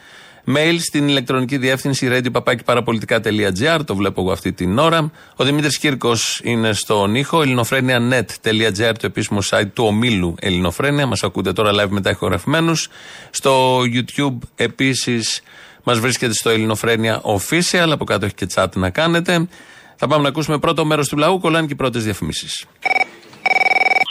[0.56, 3.80] Mail στην ηλεκτρονική διεύθυνση radio.parapolitica.gr.
[3.86, 5.12] Το βλέπω εγώ αυτή την ώρα.
[5.36, 7.42] Ο Δημήτρης Κύρκος είναι στον ήχο.
[7.42, 11.06] ελληνοφρένια.net.gr, το επίσημο site του ομίλου Ελληνοφρένια.
[11.06, 12.90] Μας ακούτε τώρα live μετά ηχογραφημένους.
[13.30, 15.42] Στο YouTube επίσης
[15.84, 17.90] μας βρίσκεται στο Ελληνοφρένια Official.
[17.92, 19.48] Από κάτω έχει και chat να κάνετε.
[19.96, 21.40] Θα πάμε να ακούσουμε πρώτο μέρος του λαού.
[21.40, 22.66] Κολλάνε και οι πρώτες διαφημίσεις.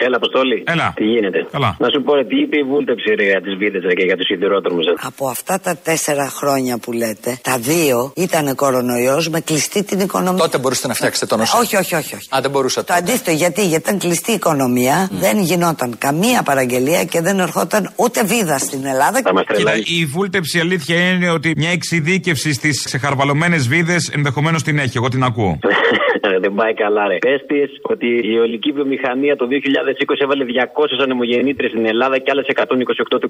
[0.07, 0.65] Έλα, Αποστόλη.
[0.67, 0.93] Έλα.
[0.97, 1.77] Τι γίνεται; Καλά.
[1.79, 4.27] Να σου πω, ρε, τι είπε η βούλτεψη ρε, για τις βίδες και για τους
[4.27, 4.85] σιδηρόδρομους.
[5.03, 10.43] Από αυτά τα τέσσερα χρόνια που λέτε, τα δύο ήταν κορονοϊός με κλειστή την οικονομία.
[10.43, 11.59] Τότε μπορούσατε να φτιάξετε το νοσό.
[11.59, 12.15] Όχι, όχι, όχι.
[12.15, 12.29] όχι.
[12.37, 12.93] Α, δεν μπορούσατε.
[12.93, 17.93] Το αντίθετο, γιατί, γιατί ήταν κλειστή η οικονομία, δεν γινόταν καμία παραγγελία και δεν ερχόταν
[17.97, 19.23] ούτε βίδα στην Ελλάδα.
[19.23, 24.97] Κοίτα, η βούλτεψη αλήθεια είναι ότι μια εξειδίκευση στις ξεχαρβαλωμένες βίδες ενδεχομένως την έχει.
[24.97, 25.59] Εγώ την ακούω.
[26.45, 27.19] δεν πάει καλά, ρε.
[27.19, 29.47] Πες ότι η ολική βιομηχανία το
[29.91, 32.63] 2020 έβαλε 200 ανεμογεννήτρε στην Ελλάδα και άλλες 128
[33.09, 33.29] το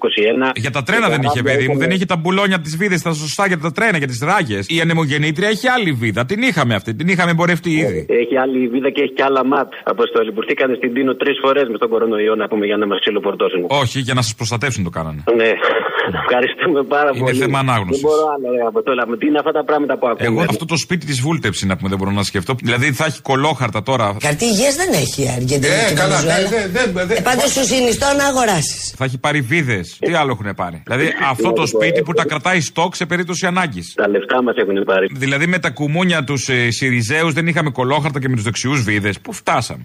[0.48, 0.50] 2021.
[0.64, 1.76] Για τα τρένα δεν είχε, παιδί μου.
[1.78, 4.66] Δεν είχε τα μπουλόνια από τι βίδε, τα σωστά για τα τρένα, για τις ράγες.
[4.68, 6.24] Η ανεμογεννήτρια έχει άλλη βίδα.
[6.24, 8.06] Την είχαμε αυτή, την είχαμε εμπορευτεί ήδη.
[8.08, 9.72] Έχει άλλη βίδα και έχει και άλλα ματ.
[9.84, 10.32] Αποστολή.
[10.32, 13.60] Πουρθήκανε στην Τίνο τρεις φορές με τον κορονοϊό να πούμε για να μας ξυλοπορτώσουν.
[13.68, 15.22] Όχι, για να σας προστατεύσουν το κάνανε.
[15.36, 15.50] Ναι.
[16.22, 17.38] Ευχαριστούμε πάρα Είναι πολύ.
[17.38, 18.02] θέμα ανάγνωσης.
[18.02, 19.02] Δεν μπορώ άλλο, ρε, Αποστόλα.
[19.08, 19.16] μου.
[19.16, 20.26] Τι είναι αυτά τα πράγματα που ακούμε.
[20.28, 22.54] Εγώ αυτό το σπίτι της βούλτεψη να πούμε δεν μπορώ να σκεφτώ.
[22.62, 24.16] Δηλαδή θα έχει κολόχαρτα τώρα.
[24.22, 25.72] Χαρτί υγεία δεν έχει η Αργεντινή.
[25.74, 26.66] Ε, και η καλά, Βενεζουέλα.
[26.72, 27.14] ναι, ναι, ναι, ναι.
[27.14, 28.94] Ε, Πάντω σου συνιστώ να αγοράσεις.
[28.96, 29.96] Θα έχει πάρει βίδες.
[30.00, 33.92] Τι άλλο έχουν πάρει; Δηλαδή αυτό το σπίτι που τα κρατάει στόκ σε περίπτωση ανάγκης.
[33.96, 35.06] Τα λεφτά μας έχουν πάρει.
[35.12, 39.20] Δηλαδή με τα κουμούνια τους ε, Σιριζέους δεν είχαμε κολόχαρτα και με τους δεξιούς βίδες.
[39.20, 39.82] Πού φτάσαμε;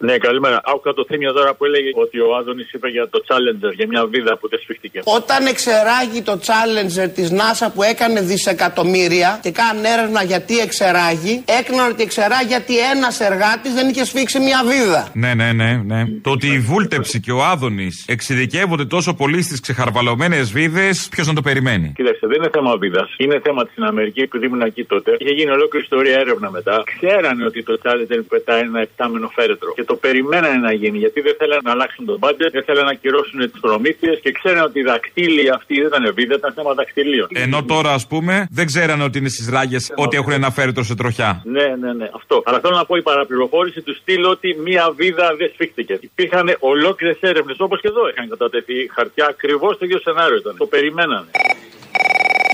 [0.00, 0.60] Ναι, καλημέρα.
[0.64, 4.06] Άκουγα το θύμιο τώρα που έλεγε ότι ο Άδωνης είπε για το Challenger, για μια
[4.06, 5.00] βίδα που δεν σφίχτηκε.
[5.04, 11.90] Όταν εξεράγει το Challenger της NASA που έκανε δισεκατομμύρια και κάνουν έρευνα γιατί εξεράγει, έκαναν
[11.90, 15.08] ότι εξεράγει γιατί ένας εργάτης δεν είχε σφίξει μια βίδα.
[15.12, 16.04] Ναι, ναι, ναι, ναι.
[16.22, 21.34] Το ότι η βούλτεψη και ο Άδωνης εξειδικεύονται τόσο πολύ στις ξεχαρβαλωμένες βίδες, ποιος να
[21.34, 23.14] το περιμένει; Κοίταξε, δεν είναι θέμα βίδας.
[23.18, 25.16] Είναι θέμα στην Αμερική, επειδή ήμουν εκεί τότε.
[25.18, 26.82] Είχε γίνει ολόκληρη ιστορία έρευνα μετά.
[27.00, 29.72] Ξέρανε ότι το Challenger πετάει ένα επτάμενο φέρετρο.
[29.74, 32.96] Και το περιμένανε να γίνει, γιατί δεν θέλανε να αλλάξουν το budget, δεν θέλανε να
[33.02, 37.28] κυρώσουν τις προμήθειες και ξέρανε ότι οι δακτύλοι αυτοί δεν ήταν βίδα, ήταν θέμα δακτυλίων.
[37.46, 40.94] Ενώ τώρα, ας πούμε, δεν ξέρανε ότι είναι στις ράγες ότι έχουν ένα φέρετρο σε
[40.94, 41.42] τροχιά.
[41.44, 42.42] Ναι, ναι, ναι, αυτό.
[42.44, 45.98] Αλλά θέλω να πω η παραπληροφόρηση του στυλ ότι μία βίδα δεν σφίχτηκε.
[46.00, 50.56] Υπήρχαν ολόκληρες έρευνες, όπως και εδώ είχαν κατατεθεί χαρτιά, ακριβώς το ίδιο σενάριο ήταν.
[50.56, 51.30] Το περιμένανε.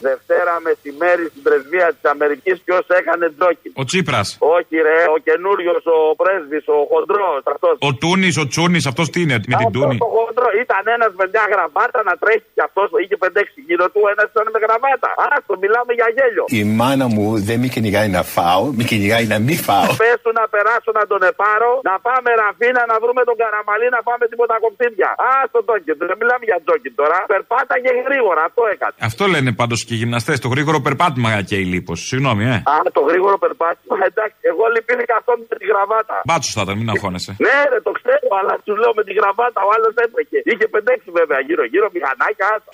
[0.08, 3.68] Δευτέρα μεσημέρι στην πρεσβεία της Αμερικής ποιο έκανε τζόκι.
[3.80, 4.28] Ο Τσίπρας.
[4.56, 7.40] Όχι, ρε, ο καινούριος ο πρέσβης, ο χοντρός.
[7.54, 7.74] Αυτός.
[7.88, 11.24] Ο Τούνης, ο Τσούνης, αυτός τι είναι, με την Τούνη; Το χοντρός ήταν ένας με
[11.32, 15.10] μια γραβάτα να τρέχει και αυτός είχε 5-6 γύρω του, ένας ήταν με γραβάτα.
[15.34, 16.44] Άστο, μιλάμε για γέλιο.
[16.60, 19.90] Η μάνα μου δεν με κυνηγάει να φάω, με κυνηγάει να μην φάω.
[20.02, 24.00] Πες του να περάσω να τον επάρω, να πάμε ραφίνα, να βρούμε τον καραμαλί, να
[24.08, 25.10] πάμε τίποτα κοψίδια.
[25.30, 27.18] Α, το τζόκι, δεν μιλάμε για τζόκι τώρα.
[27.32, 28.94] Περπάταγε γρήγορα, αυτό έκανε.
[29.08, 30.36] Αυτό λένε πάντως και οι γυμναστές.
[30.44, 31.98] Το γρήγορο περπάτημα και η λίπος.
[32.10, 32.56] Συγγνώμη, ε.
[32.74, 36.16] Α, το γρήγορο περπάτημα, εντάξει, εγώ λυπήθηκα αυτό με τη γραβάτα.
[36.28, 37.32] Μπάτσος θα ήταν, μην αγχώνεσαι.
[37.46, 40.38] Ναι, ρε, το ξέρω, αλλά τους λέω με τη γραβάτα ο άλλος έτρεχε.
[40.50, 42.46] Είχε 5-6 βέβαια γύρω-γύρω, μηχανάκια.
[42.54, 42.70] άστα.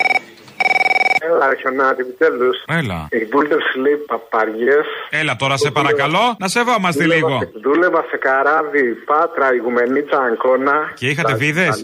[1.29, 2.57] Έλα, Χιονάτη, επιτέλους.
[2.79, 2.99] Έλα.
[3.11, 4.87] Η βούλτευση λέει παπαριές.
[5.11, 7.39] Έλα τώρα, σε παρακαλώ, να σεβόμαστε λίγο.
[7.63, 10.93] Δούλευα σε καράβι, πάτρα, ηγουμενίτσα, αγκώνα.
[10.95, 11.83] Και είχατε βίδες;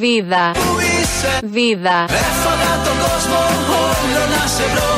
[0.00, 0.44] Βίδα.
[1.54, 1.98] Βίδα.
[2.08, 3.40] Έφαγα τον κόσμο
[4.46, 4.95] όλο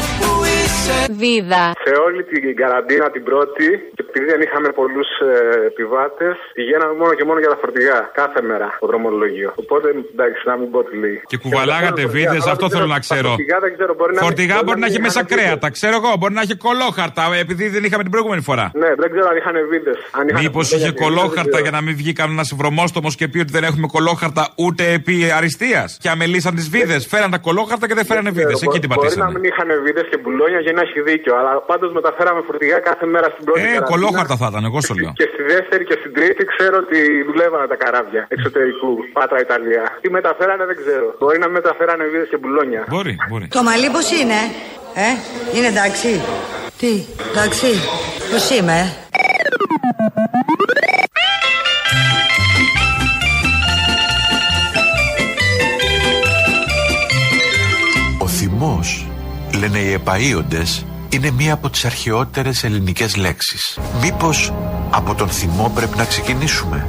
[1.19, 1.65] να σε βρω Πού είσαι Βίδα.
[1.85, 7.13] Σε όλη την καραντίνα την πρώτη, και επειδή δεν είχαμε πολλούς ε, επιβάτες, πηγαίναμε μόνο
[7.19, 8.11] και μόνο για τα φορτηγά.
[8.21, 9.53] Κάθε μέρα στο δρομολογείο.
[9.63, 11.23] Οπότε εντάξει, να μην πω τι λέει.
[11.27, 13.29] Και κουβαλάγατε βίδες, αυτό θέλω να ξέρω.
[13.29, 16.11] Φορτηγά δεν ξέρω, μπορεί να Φορτηγά μπορεί να έχει μέσα κρέατα, ξέρω εγώ.
[16.19, 18.71] Μπορεί να έχει κολόχαρτα, επειδή δεν είχαμε την προηγούμενη φορά.
[18.75, 19.99] Ναι, δεν ξέρω αν είχαν βίδες.
[20.43, 24.43] Μήπως είχε κολόχαρτα για να μην βγει κανένα βρωμόστομο και πει ότι δεν έχουμε κολόχαρτα
[24.57, 25.97] ούτε επί αριστείας.
[26.01, 27.07] Και αμελήσαν τις βίδες.
[27.07, 28.63] Φέραν τα κολόχαρτα και δεν φέρανε βίδες.
[28.63, 29.33] Εκεί την Μπορεί να πατήσανε.
[29.39, 31.33] μην είχαν βίδες και μπουλόνια για να έχει δίκιο.
[31.41, 33.87] Αλλά πάντως μεταφέραμε φορτηγά κάθε μέρα στην πρώτη Ε, καραντίνα.
[33.93, 35.13] κολόχαρτα θα ήταν, εγώ στο λέω.
[35.21, 39.83] Και στη δεύτερη και στην τρίτη ξέρω ότι δουλεύανε τα καράβια εξωτερικού, Πάτρα Ιταλία.
[40.03, 41.07] Τι μεταφέρανε δεν ξέρω.
[41.21, 42.83] Μπορεί να μεταφέρανε βίδες και μπουλόνια.
[42.93, 43.47] Μπορεί, μπορεί.
[43.59, 44.41] Το μαλλί πώς είναι,
[45.07, 45.09] ε,
[45.55, 46.11] είναι εντάξει;
[46.81, 46.93] Τι,
[47.31, 47.71] εντάξει,
[48.31, 48.79] πώς είμαι,
[49.23, 49.27] ε;
[58.19, 59.07] Ο θυμός,
[59.59, 63.79] λένε οι επαΐοντες, είναι μία από τις αρχαιότερες ελληνικές λέξεις.
[64.01, 64.53] Μήπως
[64.91, 66.89] από τον θυμό πρέπει να ξεκινήσουμε,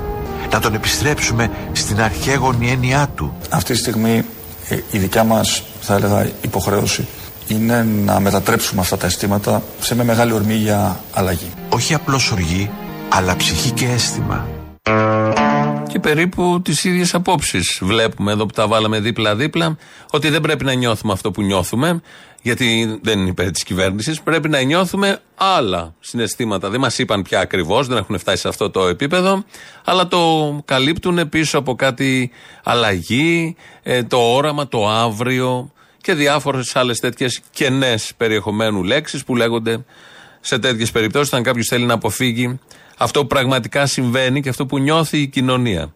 [0.52, 3.38] να τον επιστρέψουμε στην αρχαίγονη έννοιά του.
[3.50, 4.24] Αυτή τη στιγμή
[4.70, 7.08] ε, η δικιά μας, θα έλεγα, υποχρέωση
[7.48, 11.52] είναι να μετατρέψουμε αυτά τα αισθήματα σε μια μεγάλη ορμή για αλλαγή.
[11.70, 12.70] Όχι απλώς οργή,
[13.10, 14.48] αλλά ψυχή και αίσθημα.
[15.88, 19.78] Και περίπου τις ίδιες απόψεις βλέπουμε εδώ που τα βάλαμε δίπλα-δίπλα,
[20.12, 22.02] ότι δεν πρέπει να νιώθουμε αυτό που νιώθουμε,
[22.42, 24.22] γιατί δεν είναι υπέρ της κυβέρνησης.
[24.22, 26.70] Πρέπει να νιώθουμε άλλα συναισθήματα.
[26.70, 29.44] Δεν μας είπαν πια ακριβώς, δεν έχουν φτάσει σε αυτό το επίπεδο,
[29.84, 32.32] αλλά το καλύπτουν πίσω από κάτι
[32.64, 35.72] αλλαγή, ε, το όραμα, το αύριο
[36.02, 39.86] και διάφορες άλλες τέτοιες κενές περιεχομένου λέξεις που λέγονται
[40.40, 42.60] σε τέτοιες περιπτώσεις, όταν κάποιος θέλει να αποφύγει
[42.98, 45.94] αυτό που πραγματικά συμβαίνει και αυτό που νιώθει η κοινωνία.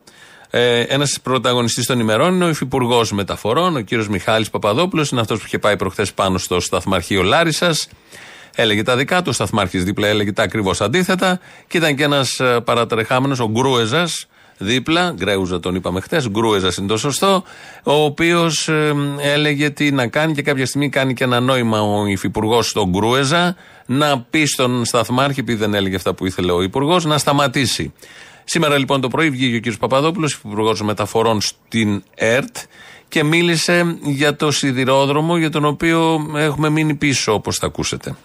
[0.56, 5.10] Ε, Ένας πρωταγωνιστής των ημερών είναι ο Υφυπουργός Μεταφορών, ο κύριος Μιχάλης Παπαδόπουλος.
[5.10, 7.88] Είναι αυτός που είχε πάει προχθές πάνω στο σταθμαρχείο Λάρισας.
[8.56, 11.40] Έλεγε τα δικά του, ο σταθμάρχης δίπλα έλεγε τα ακριβώς αντίθετα.
[11.68, 16.98] Και ήταν και ένας παρατρεχάμενος, ο Γκρούεζας, δίπλα, Γκρέουζα τον είπαμε χθες, Γκρούεζας είναι το
[16.98, 17.44] σωστό,
[17.84, 18.70] ο οποίος
[19.22, 23.56] έλεγε τι να κάνει και κάποια στιγμή κάνει και ένα νόημα ο υφυπουργός στον Γκρούεζα
[23.86, 27.94] να πει στον σταθμάρχη, επειδή δεν έλεγε αυτά που ήθελε ο υπουργό, να σταματήσει.
[28.44, 29.78] Σήμερα λοιπόν το πρωί βγήκε ο κ.
[29.78, 32.58] Παπαδόπουλος, υπουργός μεταφορών στην ΕΡΤ
[33.08, 38.16] και μίλησε για το σιδηρόδρομο για τον οποίο έχουμε μείνει πίσω, όπως θα ακούσετε.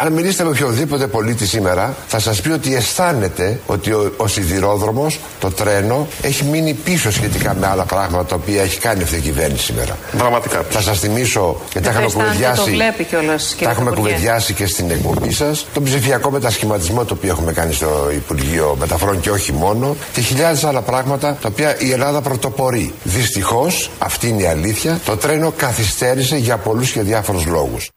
[0.00, 5.20] Αν μιλήσετε με οποιοδήποτε πολίτη σήμερα, θα σας πει ότι αισθάνεται ότι ο, ο σιδηρόδρομος,
[5.40, 9.20] το τρένο, έχει μείνει πίσω σχετικά με άλλα πράγματα τα οποία έχει κάνει αυτή η
[9.20, 9.96] κυβέρνηση σήμερα.
[10.18, 10.64] Πραγματικά.
[10.70, 12.64] Θα σας θυμίσω και τα είχαμε κουβεντιάσει.
[12.64, 14.08] Το βλέπει κιόλας, Τα έχουμε Υπουργέ.
[14.08, 15.66] κουβεντιάσει και στην εκπομπή σας.
[15.74, 19.96] Τον ψηφιακό μετασχηματισμό το οποίο έχουμε κάνει στο Υπουργείο Μεταφορών και όχι μόνο.
[20.12, 22.94] Και χιλιάδες άλλα πράγματα τα οποία η Ελλάδα πρωτοπορεί.
[23.02, 27.88] Δυστυχώς, αυτή είναι η αλήθεια, το τρένο καθυστέρησε για πολλούς και διάφορους λόγους.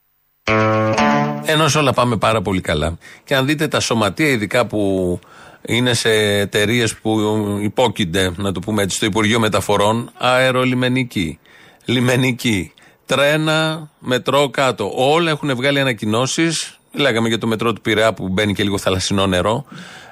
[1.45, 2.97] Ενώ σε όλα πάμε πάρα πολύ καλά.
[3.23, 5.19] Και αν δείτε τα σωματεία, ειδικά που
[5.62, 7.19] είναι σε εταιρείες που
[7.62, 11.39] υπόκεινται, να το πούμε έτσι, στο Υπουργείο Μεταφορών, αερολιμενική,
[11.86, 12.73] λιμενική,
[13.06, 14.91] τρένα, μετρό κάτω.
[14.95, 16.80] Όλα έχουν βγάλει ανακοινώσεις.
[16.91, 19.65] Λέγαμε για το μετρό του Πειραιά που μπαίνει και λίγο θαλασσινό νερό.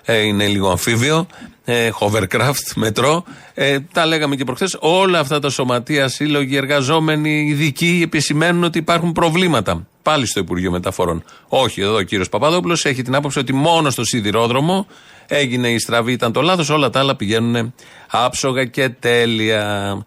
[0.10, 1.28] Ε, είναι λίγο αμφίβιο.
[1.66, 3.24] Ε, hovercraft, μετρό.
[3.54, 4.78] Ε, τα λέγαμε και προχθές.
[4.80, 9.88] Όλα αυτά τα σωματεία, σύλλογοι, εργαζόμενοι, ειδικοί επισημαίνουν ότι υπάρχουν προβλήματα.
[10.02, 11.24] Πάλι στο Υπουργείο Μεταφορών.
[11.48, 14.88] Όχι, εδώ ο κύριος Παπαδόπουλος έχει την άποψη ότι μόνο στο σιδηρόδρομο
[15.28, 16.70] έγινε η στραβή, ήταν το λάθος.
[16.70, 17.74] Όλα τα άλλα πηγαίνουν
[18.10, 20.06] άψογα και τέλεια.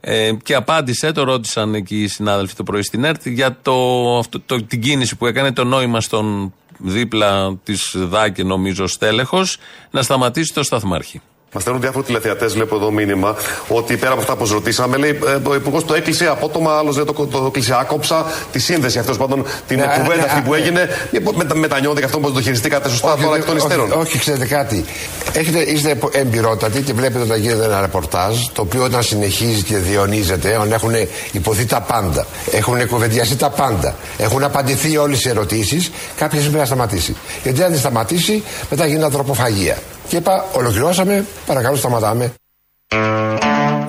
[0.00, 3.74] Ε, και απάντησε, το ρώτησαν εκεί οι συνάδελφοι το πρωί στην ΕΡΤ για το,
[4.18, 9.56] αυτό, το, την κίνηση που έκανε το νόημα στον δίπλα της ΔΑΚΕ, νομίζω, στέλεχος,
[9.90, 11.20] να σταματήσει το σταθμάρχη.
[11.54, 13.36] Μα στέλνουν διάφοροι τηλεθεατές, βλέπω εδώ μήνυμα,
[13.68, 17.04] ότι πέρα από αυτά που ρωτήσαμε, λέει ε, ο Υπουργός το έκλεισε απότομα, άλλος δεν
[17.04, 17.76] το, το, το έκλεισε.
[17.80, 20.58] Άκοψα τη σύνδεση αυτός πάντων, την Ναι, κουβέντα ναι, αυτή που ναι.
[20.58, 20.88] έγινε.
[21.12, 23.90] Μήπως μετα, μετανιώνετε και αυτό που το χειριστήκατε σωστά τώρα εκ των υστέρων.
[23.90, 24.84] όχι, όχι, ξέρετε κάτι.
[25.32, 30.56] Έχετε, είστε εμπειρότατοι και βλέπετε όταν γίνεται ένα ρεπορτάζ, το οποίο όταν συνεχίζει και διονύζεται,
[30.56, 30.92] όταν έχουν
[31.32, 36.64] υποθεί τα πάντα, έχουν κουβεντιαστεί τα πάντα, έχουν απαντηθεί όλες οι ερωτήσεις, κάποια στιγμή να
[36.64, 37.16] σταματήσει.
[37.42, 39.76] Γιατί αν δεν σταματήσει, μετά γίνεται ανθρωποφαγία.
[40.08, 42.34] Και είπα, ολοκληρώσαμε, παρακαλώ σταματάμε.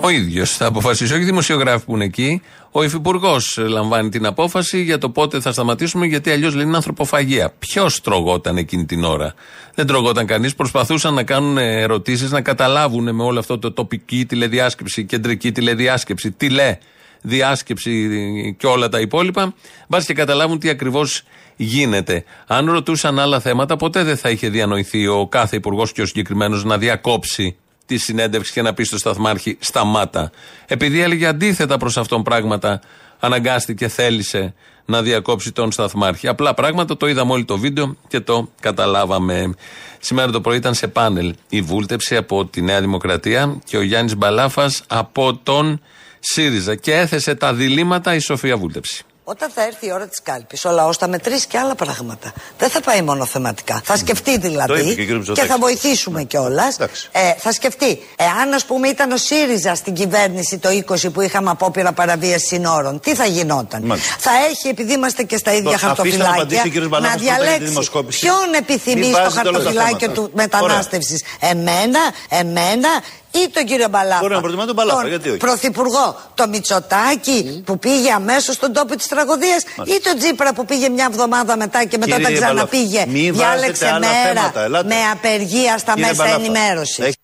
[0.02, 2.42] Ο ίδιος θα αποφασίσει, όχι οι δημοσιογράφοι που είναι εκεί.
[2.72, 7.54] Ο υφυπουργός λαμβάνει την απόφαση για το πότε θα σταματήσουμε, γιατί αλλιώς λέει είναι ανθρωποφαγία.
[7.60, 9.34] Ποιος τρογόταν εκείνη την ώρα;
[9.76, 10.56] Δεν τρογόταν κανείς.
[10.56, 16.78] Προσπαθούσαν να κάνουν ερωτήσεις, να καταλάβουν με όλο αυτό το τοπική τηλεδιάσκεψη, κεντρική τηλεδιάσκεψη, τηλε
[17.24, 19.54] διάσκεψη και όλα τα υπόλοιπα.
[19.88, 21.24] Μπα και καταλάβουν τι ακριβώς
[21.56, 22.24] γίνεται.
[22.48, 26.64] Αν ρωτούσαν άλλα θέματα, ποτέ δεν θα είχε διανοηθεί ο κάθε υπουργός και ο συγκεκριμένος
[26.64, 27.56] να διακόψει
[27.86, 30.32] τη συνέντευξη και να πει στο σταθμάρχη σταμάτα.
[30.68, 32.82] Επειδή έλεγε αντίθετα προς αυτόν πράγματα,
[33.20, 34.54] αναγκάστηκε, θέλησε
[34.86, 36.28] να διακόψει τον σταθμάρχη.
[36.28, 39.54] Απλά πράγματα, το είδαμε όλοι το βίντεο και το καταλάβαμε.
[40.00, 44.16] Σήμερα το πρωί ήταν σε πάνελ η βούλτεψη από τη Νέα Δημοκρατία και ο Γιάννης
[44.16, 45.82] Μπαλάφας από τον
[46.26, 49.04] ΣΥΡΙΖΑ και έθεσε τα διλήμματα η Σοφία Βούλτεψη.
[49.26, 52.34] Όταν θα έρθει η ώρα της κάλπης, ο λαός θα μετρήσει και άλλα πράγματα.
[52.58, 53.82] Δεν θα πάει μόνο θεματικά.
[53.84, 55.52] Θα σκεφτεί Το είπε δηλαδή και ο κύριος και, Μητσοτάκης.
[55.52, 56.78] θα βοηθήσουμε κιόλας.
[57.12, 58.00] Ε, θα σκεφτεί.
[58.16, 63.00] Εάν, ας πούμε, ήταν ο ΣΥΡΙΖΑ στην κυβέρνηση το 20 που είχαμε απόπειρα παραβίαση συνόρων,
[63.00, 64.16] τι θα γινόταν; Μάλιστα.
[64.20, 66.98] Θα έχει, επειδή είμαστε και στα ίδια Λοιπόν, αφήστε να απαντήσει ο χαρτοφυλάκια, κύριος να
[66.98, 68.20] Μπαλάνος πρώτα για τη διαλέξει δημοσκόπηση.
[68.20, 70.22] ποιον επιθυμείς Μην στο βάζετε όλα τα χαρτοφυλάκιο θέματα.
[70.22, 72.90] του μετανάστευσης; Εμένα, εμένα
[73.34, 74.20] ή τον κύριο Μπαλάφα.
[74.22, 75.38] Μπορεί να προτιμά τον Μπαλάφα, γιατί όχι.
[75.38, 80.90] Πρωθυπουργό, το Μητσοτάκι που πήγε αμέσως στον τόπο της τραγωδίας ή τον Τζίπρα που πήγε
[80.90, 83.06] μια εβδομάδα μετά και μετά Κύριε όταν ξαναπήγε.
[83.06, 84.88] Μπαλάφα, μην Διάλεξε βάζετε άλλα μέρα θέματα, ελάτε.
[84.88, 87.16] με απεργία στα Κύριε μέσα Μπαλάφα, ενημέρωσης.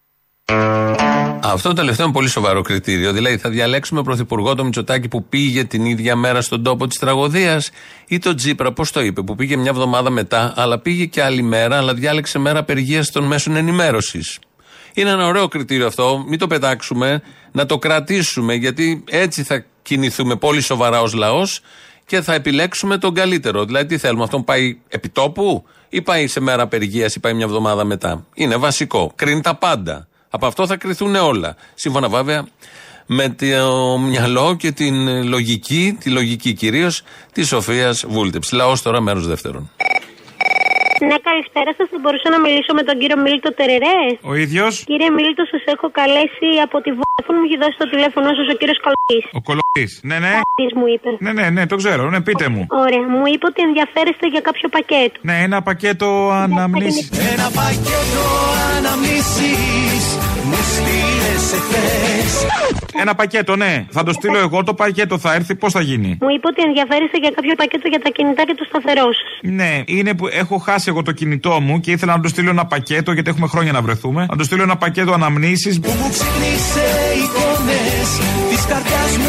[1.44, 3.12] Αυτό το τελευταίο είναι πολύ σοβαρό κριτήριο.
[3.12, 7.70] Δηλαδή, θα διαλέξουμε πρωθυπουργό το Μητσοτάκη που πήγε την ίδια μέρα στον τόπο της τραγωδίας
[8.08, 11.42] ή τον Τζίπρα, πώς το είπε, που πήγε μια εβδομάδα μετά, αλλά πήγε και άλλη
[11.42, 14.40] μέρα, αλλά διάλεξε μέρα απεργίας των μέσων ενημέρωσης.
[15.00, 16.24] Είναι ένα ωραίο κριτήριο αυτό.
[16.28, 21.62] Μην το πετάξουμε, να το κρατήσουμε, γιατί έτσι θα κινηθούμε πολύ σοβαρά ως λαός
[22.06, 23.66] και θα επιλέξουμε τον καλύτερο.
[23.66, 27.84] Δηλαδή, τι θέλουμε, αυτόν πάει επιτόπου ή πάει σε μέρα απεργίας ή πάει μια εβδομάδα
[27.84, 29.12] μετά; Είναι βασικό.
[29.16, 30.08] Κρίνει τα πάντα.
[30.30, 31.56] Από αυτό θα κρυθούν όλα.
[31.74, 32.48] Σύμφωνα βέβαια
[33.06, 38.56] με το μυαλό και την λογική, τη λογική κυρίως της Σοφίας Βούλτεψη.
[38.56, 39.72] Λαός τώρα, μέρος δεύτερον.
[41.10, 41.88] Ναι, καλησπέρα σας.
[41.92, 44.02] Θα μπορούσα να μιλήσω με τον κύριο Μίλτο Τερερέ.
[44.32, 47.38] Ο ίδιος; Κύριε Μίλτο, σας έχω καλέσει από τη Vodafone.
[47.40, 49.20] Μου έχει δώσει το τηλέφωνό σας ο κύριος Καλωτή.
[49.38, 49.86] Ο κολοκή.
[50.10, 50.32] Ναι, ναι.
[50.80, 51.10] μου είπε.
[51.26, 52.04] Ναι, ναι, ναι, το ξέρω.
[52.14, 52.62] Ναι, πείτε μου.
[52.84, 55.18] Ωραία, μου είπε ότι ενδιαφέρεστε για κάποιο πακέτο.
[55.28, 56.08] Ναι, ένα πακέτο
[56.44, 57.10] αναμνήσεις.
[57.34, 58.26] Ένα πακέτο
[58.78, 62.32] αναμνήσεις μου στείλες εχθές
[63.02, 63.86] Ένα πακέτο, ναι.
[63.90, 67.18] Θα το στείλω εγώ, το πακέτο θα έρθει, πώς θα γίνει; Μου είπε ότι ενδιαφέρεστε
[67.24, 69.50] για κάποιο πακέτο για τα κινητά και το σταθερό σας.
[69.50, 72.66] Ναι, είναι που έχω χάσει εγώ το κινητό μου και ήθελα να του στείλω ένα
[72.66, 74.26] πακέτο, γιατί έχουμε χρόνια να βρεθούμε.
[74.30, 76.88] Να του στείλω ένα πακέτο αναμνήσεις Που μου ξύπνησε
[77.24, 78.10] εικόνες
[78.50, 79.29] της καρδιάς μου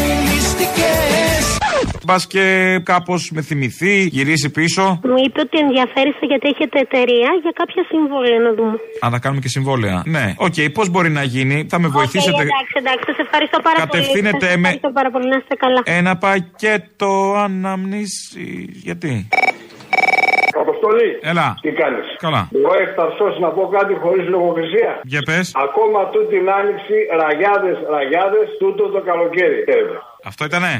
[2.05, 2.45] μπα και
[2.83, 4.99] κάπως με θυμηθεί, γυρίσει πίσω.
[5.03, 8.75] Μου είπε ότι ενδιαφέρεστε γιατί έχετε εταιρεία για κάποια συμβόλαια να δούμε.
[9.05, 10.03] Α, να κάνουμε και συμβόλαια.
[10.05, 12.43] Ναι, οκ, πώς μπορεί να γίνει, θα με βοηθήσετε.
[12.43, 14.51] Okay, εντάξει, εντάξει, σα ευχαριστώ πάρα Κατευθύνετε πολύ.
[14.51, 15.81] Σας με- ευχαριστώ πάρα πολύ, να είστε καλά.
[15.99, 17.11] Ένα πακέτο
[17.45, 18.47] αναμνήση.
[18.87, 19.13] Γιατί;
[20.65, 21.09] Αποστολή.
[21.31, 21.47] Έλα.
[21.63, 22.41] Τι κάνεις; Καλά.
[22.57, 24.91] Εγώ ευθαρσώ να πω κάτι χωρίς λογοκρισία.
[25.13, 25.45] Για πες.
[25.67, 29.59] Ακόμα τούτη την άνοιξη, ραγιάδες, ραγιάδες, τούτο το καλοκαίρι.
[29.73, 29.97] Έρευε.
[30.29, 30.73] Αυτό ήτανε;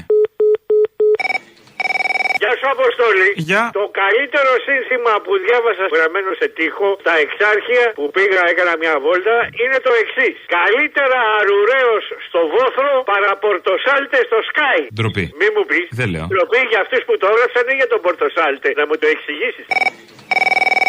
[2.42, 3.28] Γεια σου, Αποστόλη.
[3.50, 3.64] Γεια.
[3.80, 9.36] Το καλύτερο σύνθημα που διάβασα γραμμένο σε τείχο στα εξάρχεια που πήγα, έκανα μια βόλτα,
[9.62, 10.36] είναι το εξής.
[10.58, 14.84] Καλύτερα αρουραίος στο βόθρο παρά πορτοσάλτες στο σκάι.
[14.98, 15.24] Ντροπή.
[15.40, 15.88] Μη μου πεις.
[16.02, 16.26] Δεν λέω.
[16.32, 18.68] Ντροπή για αυτούς που το έγραψαν ή για τον πορτοσάλτε.
[18.80, 19.66] Να μου το εξηγήσεις.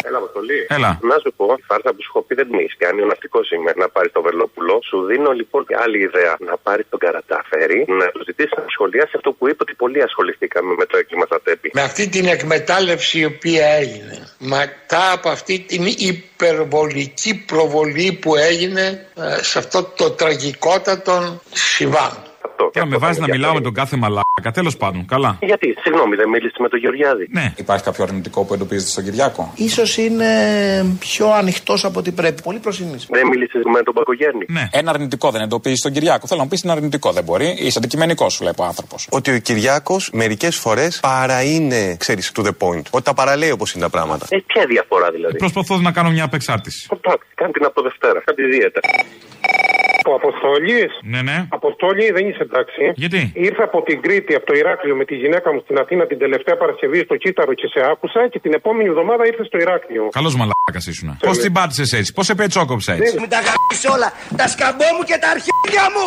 [0.07, 0.59] Έλα, Αποστολή.
[0.69, 0.99] Έλα.
[1.11, 3.01] Να σου πω, η φάρσα που σου έχω πει δεν την έχεις κάνει.
[3.01, 4.79] Ο ναυτικός είμαι να πάρει το Βερλόπουλο.
[4.89, 6.33] Σου δίνω λοιπόν και άλλη ιδέα.
[6.39, 10.73] Να πάρει τον Καρατάφερη, να του ζητήσει να σχολιάσει αυτό που είπε ότι πολύ ασχοληθήκαμε
[10.77, 11.71] με το έγκλημα στα τέπη.
[11.73, 19.07] Με αυτή την εκμετάλλευση η οποία έγινε, μετά από αυτή την υπερβολική προβολή που έγινε
[19.15, 22.32] ε, σε αυτό το τραγικότατο συμβάν.
[22.73, 24.51] Τώρα με βάζεις να μιλάω με τον κάθε μαλάκα.
[24.53, 25.37] Τέλος πάντων, καλά.
[25.41, 27.27] Γιατί, συγγνώμη, δεν μίλησες με τον Γεωργιάδη.
[27.31, 27.53] Ναι.
[27.55, 30.29] Υπάρχει κάποιο αρνητικό που εντοπίζεται στον Κυριάκο; Ίσως είναι
[30.99, 32.41] πιο ανοιχτός από ό,τι πρέπει.
[32.41, 33.07] Πολύ προσινής.
[33.09, 34.45] Δεν μίλησες με τον Πακογιάννη.
[34.47, 34.69] Ναι.
[34.71, 36.27] Ένα αρνητικό δεν εντοπίζει στον Κυριάκο.
[36.27, 37.11] Θέλω να πεις είναι αρνητικό.
[37.11, 37.55] Δεν μπορεί.
[37.59, 39.07] Είσαι αντικειμενικός, σου λέει ο άνθρωπος.
[39.11, 42.81] Ότι ο Κυριάκος μερικές φορές παρά είναι, ξέρεις, to the point.
[42.89, 44.25] Ότι τα παραλέει όπως είναι τα πράγματα.
[44.29, 46.87] Ε, ποια διαφορά δηλαδή; Προσπαθώ να κάνω μια απεξάρτηση.
[46.91, 48.21] Εντάξει, κάνει την από Δευτέρα.
[48.25, 48.79] Κάνει τη δίαιτα.
[50.11, 50.91] Ο Αποστόλης.
[51.13, 51.37] Ναι, ναι.
[51.59, 52.81] Αποστόλη δεν είσαι εντάξει.
[53.03, 56.17] Γιατί; Ήρθα από την Κρήτη, από το Ηράκλειο με τη γυναίκα μου στην Αθήνα την
[56.25, 60.03] τελευταία Παρασκευή στο Κύτταρο και σε άκουσα και την επόμενη εβδομάδα ήρθες στο Ηράκλειο.
[60.19, 61.09] Καλός μαλάκας ήσουν.
[61.27, 64.09] Πώς την πάτησες έτσι, πώς σε πετσόκοψα έτσι; Μου τα γαμίσει όλα.
[64.39, 66.05] Τα σκαμπό μου και τα αρχίδια μου.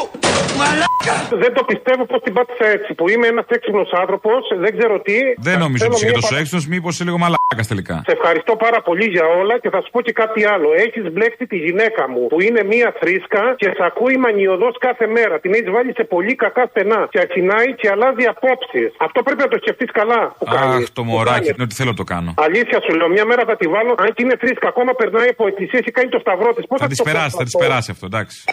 [0.61, 1.15] Μαλάκα.
[1.43, 2.91] Δεν το πιστεύω πώς την πάτησα έτσι.
[2.99, 5.19] Που είμαι ένας έξυπνος άνθρωπος, δεν ξέρω τι.
[5.49, 7.97] Δεν νομίζω Θέλω ότι είσαι μια τόσο πα- έξυπνος, μήπως είσαι λίγο μαλάκας τελικά.
[8.09, 10.69] Σε ευχαριστώ πάρα πολύ για όλα και θα σου πω και κάτι άλλο.
[10.85, 15.35] Έχεις μπλέξει τη γυναίκα μου που είναι μία θρήσκα και σε ακούει μανιωδός κάθε μέρα.
[15.41, 18.89] Την έχεις βάλει σε πολύ κακά στενά και ακινάει και αλλάζει απόψεις.
[19.07, 20.85] Αυτό πρέπει να το σκεφτείς καλά που κάνεις.
[20.85, 22.35] Αχ, το μωράκι, είναι ότι θέλω να το κάνω.
[22.37, 23.95] Αλήθεια σου λέω, μια μέρα θα τη βάλω.
[23.99, 26.67] Αν και είναι θρήσκα, ακόμα περνάει από εκκλησία και κάνει το σταυρό της.
[26.67, 28.45] Πώς Θα τη περάσει, θα τη περάσει αυτό, εντάξει.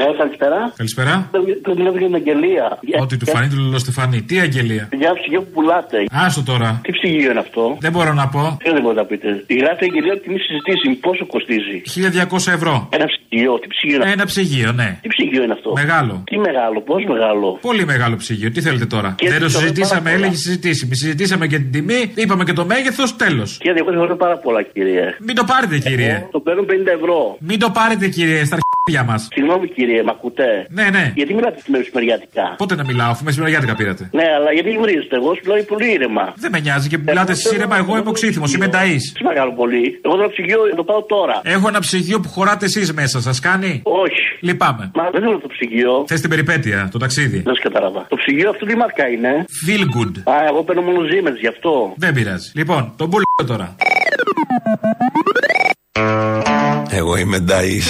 [0.00, 0.58] Ναι, καλησπέρα.
[0.76, 1.14] Καλησπέρα.
[1.62, 2.78] Το μιλάω για την αγγελία.
[3.00, 4.22] Ότι του φανεί του Λολοστεφανή.
[4.22, 5.98] Τι αγγελία; Για ψυγείο που πουλάτε.
[6.24, 6.80] Άστο τώρα.
[6.84, 8.56] Τι ψυγείο είναι αυτό; Δεν μπορώ να πω.
[8.62, 9.28] Ποιο δεν μπορείτε να πείτε.
[9.46, 10.88] Η γράφει αγγελία ότι μη συζητήσει.
[11.06, 11.76] Πόσο κοστίζει.
[11.84, 12.74] 1200 ευρώ.
[12.98, 13.52] Ένα ψυγείο.
[13.62, 14.88] Τι ψυγείο είναι αυτό; Ένα ψυγείο, ναι.
[15.02, 16.14] Τι ψυγείο είναι αυτό; Μεγάλο.
[16.30, 18.50] Τι μεγάλο, πώς μεγάλο; Πολύ μεγάλο ψυγείο.
[18.50, 20.16] Τι θέλετε τώρα; Και Δεν το το συζητήσαμε, πάρα πολλά.
[20.16, 20.94] έλεγε συζητήσιμη.
[20.96, 23.50] Συζητήσαμε και την τιμή, είπαμε και το μέγεθος, τέλος.
[23.64, 25.04] Και 200 ευρώ πάρα πολλά, κύριε.
[25.26, 26.26] Μην το πάρετε, κύριε.
[26.30, 26.70] Το παίρνουν 50
[27.00, 27.36] ευρώ.
[27.40, 29.28] Μην το πάρετε, κύριε, στα αρχίδια μας.
[29.34, 30.46] Συγγνώμη, κύριε, μ' ακούτε;
[30.78, 31.04] Ναι, ναι.
[31.14, 34.08] Γιατί μιλάτε στη μεσημεριάτικα; Πότε να μιλάω, αφού μεσημεριάτικα πήρατε.
[34.12, 35.16] Ναι, αλλά γιατί γνωρίζετε.
[35.16, 36.24] Εγώ σου μιλάω πολύ ήρεμα.
[36.36, 38.96] Δεν με νοιάζει και μιλάτε εσείς ήρεμα, εγώ είμαι οξύθυμος, είμαι νταή.
[38.96, 40.00] Τι μεγάλο πολύ.
[40.04, 41.40] Εγώ το ψυγείο το πάω τώρα.
[41.44, 44.22] Έχω ένα ψυγείο που χωράτε εσείς μέσα, σας κάνει; Όχι.
[44.40, 44.90] Λυπάμαι.
[44.94, 46.04] Μα δεν θέλω το ψυγείο.
[46.06, 48.06] Θες την περιπέτεια, το ταξίδι; Δεν σου κατάλαβα.
[48.08, 50.32] Το ψυγείο αυτό τι μάρκα είναι; Feel good.
[50.32, 51.94] Α, εγώ παίρνω μόνο Siemens γι' αυτό.
[51.96, 52.50] Δεν πειράζει.
[52.54, 53.76] Λοιπόν, τον πουλ τώρα.
[56.90, 57.80] Εγώ είμαι Νταή.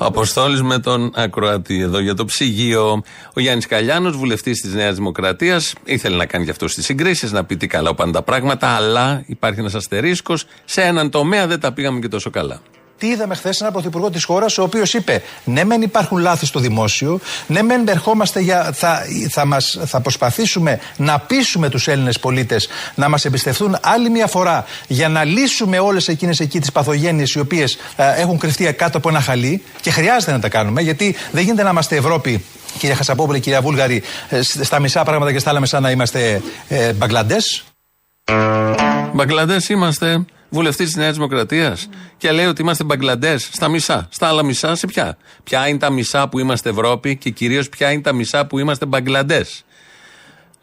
[0.00, 3.02] Ο Αποστόλης με τον Ακροατή εδώ για το ψυγείο.
[3.34, 7.44] Ο Γιάννης Καλιάνος, βουλευτής της Νέας Δημοκρατίας, ήθελε να κάνει γι' αυτό τι συγκρίσεις, να
[7.44, 10.44] πει τι καλά πάνε τα πράγματα, αλλά υπάρχει ένας αστερίσκος.
[10.64, 12.60] Σε έναν τομέα δεν τα πήγαμε και τόσο καλά.
[12.98, 16.60] Τι είδαμε χθες έναν πρωθυπουργό της χώρας, ο οποίος είπε: Ναι, μεν υπάρχουν λάθη στο
[16.60, 18.70] δημόσιο, ναι, μεν ερχόμαστε για.
[18.72, 24.26] Θα, θα, μας, θα προσπαθήσουμε να πείσουμε τους Έλληνες πολίτες να μας εμπιστευτούν άλλη μια
[24.26, 27.78] φορά για να λύσουμε όλες εκείνες εκεί τις παθογένειες οι οποίες
[28.16, 31.70] έχουν κρυφτεί κάτω από ένα χαλί και χρειάζεται να τα κάνουμε, γιατί δεν γίνεται να
[31.70, 32.44] είμαστε Ευρώπη.
[32.78, 36.92] Κυρία Χασαπόπουλη, κυρία Βούλγαρη, ε, στα μισά πράγματα και στα άλλα μισά να είμαστε ε,
[36.92, 37.64] Μπαγκλαντές.
[39.12, 40.24] Μπαγκλαντές είμαστε.
[40.48, 41.88] Βουλευτής της Νέας Δημοκρατίας.
[42.16, 44.08] Και λέει ότι είμαστε Μπαγκλαντές στα μισά.
[44.10, 47.90] Στα άλλα μισά σε ποια; Ποια είναι τα μισά που είμαστε Ευρώπη και κυρίως ποια
[47.92, 49.64] είναι τα μισά που είμαστε Μπαγκλαντές;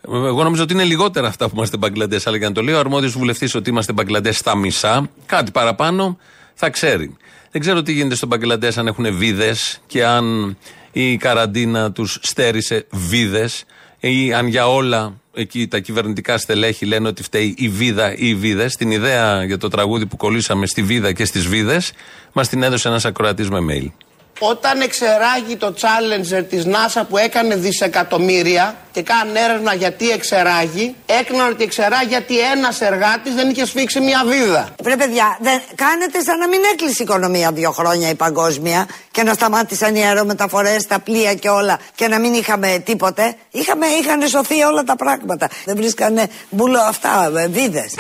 [0.07, 2.27] Εγώ νομίζω ότι είναι λιγότερα αυτά που είμαστε Μπαγκλαντές.
[2.27, 6.17] Αλλά για να το λέει ο αρμόδιος βουλευτής ότι είμαστε Μπαγκλαντές στα μισά, κάτι παραπάνω
[6.53, 7.17] θα ξέρει.
[7.51, 10.57] Δεν ξέρω τι γίνεται στο Μπαγκλαντές αν έχουν βίδες και αν
[10.91, 13.63] η καραντίνα τους στέρισε βίδες
[13.99, 18.35] ή αν για όλα εκεί τα κυβερνητικά στελέχη λένε ότι φταίει η βίδα ή οι
[18.35, 18.75] βίδες.
[18.75, 21.93] Την ιδέα για το τραγούδι που κολλήσαμε στη βίδα και στις βίδες
[22.33, 24.04] μας την έδωσε ένας ακροατής με mail.
[24.39, 31.51] Όταν εξεράγει το Challenger της NASA που έκανε δισεκατομμύρια και κάνουν έρευνα γιατί εξεράγει, έκαναν
[31.51, 34.69] ότι εξεράγει γιατί ένας εργάτης δεν είχε σφίξει μια βίδα.
[34.83, 39.23] Βρε παιδιά, δεν, κάνετε σαν να μην έκλεισε η οικονομία δύο χρόνια η παγκόσμια και
[39.23, 43.35] να σταμάτησαν οι αερομεταφορές, τα πλοία και όλα και να μην είχαμε τίποτε.
[43.51, 45.49] Είχαμε, είχαν σωθεί όλα τα πράγματα.
[45.65, 47.93] Δεν βρίσκανε μπουλο αυτά, ε, βίδες.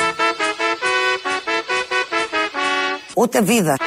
[3.13, 3.77] Ούτε βίδα.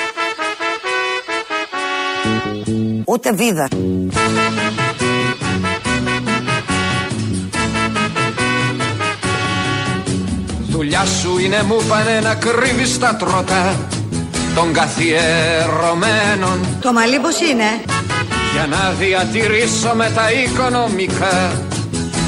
[3.05, 3.68] Ούτε βίδα.
[10.68, 13.76] Δουλειά σου είναι μου πάνε να κρύβεις τα τρότα
[14.55, 17.81] των καθιερωμένων Το μαλλί πώς είναι;
[18.53, 21.53] για να διατηρήσω με τα οικονομικά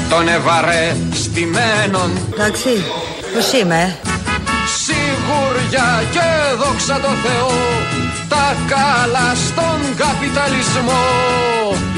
[0.09, 2.69] των ευαρεστημένων Εντάξει,
[3.33, 3.97] πώς είμαι.
[4.83, 7.51] Σιγουριά και δόξα τω Θεώ
[8.31, 11.03] τα καλά στον καπιταλισμό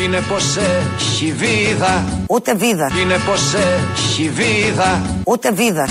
[0.03, 2.87] είναι πως έχει βίδα Ούτε βίδα.
[3.01, 5.87] είναι πως έχει βίδα Ούτε βίδα.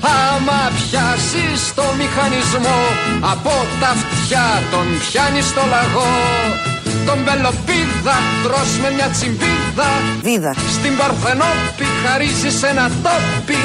[0.00, 2.80] Άμα πιάσεις το μηχανισμό
[3.32, 6.14] από τα αυτιά τον πιάνει στο λαγό
[7.06, 9.90] τον πελοπίδα τρως με μια τσιμπίδα
[10.22, 10.52] Βίδα.
[10.76, 13.62] Στην Παρθενόπη χαρίζεις ένα τόπι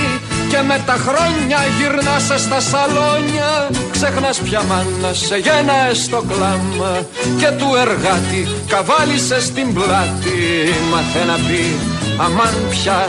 [0.53, 7.05] και με τα χρόνια γυρνάς στα σαλόνια Ξεχνάς πια μάνα σε γένα στο κλάμα
[7.37, 10.39] Και του εργάτη καβάλισε στην πλάτη.
[10.91, 11.63] Μάθε να πει
[12.17, 13.07] αμάν πια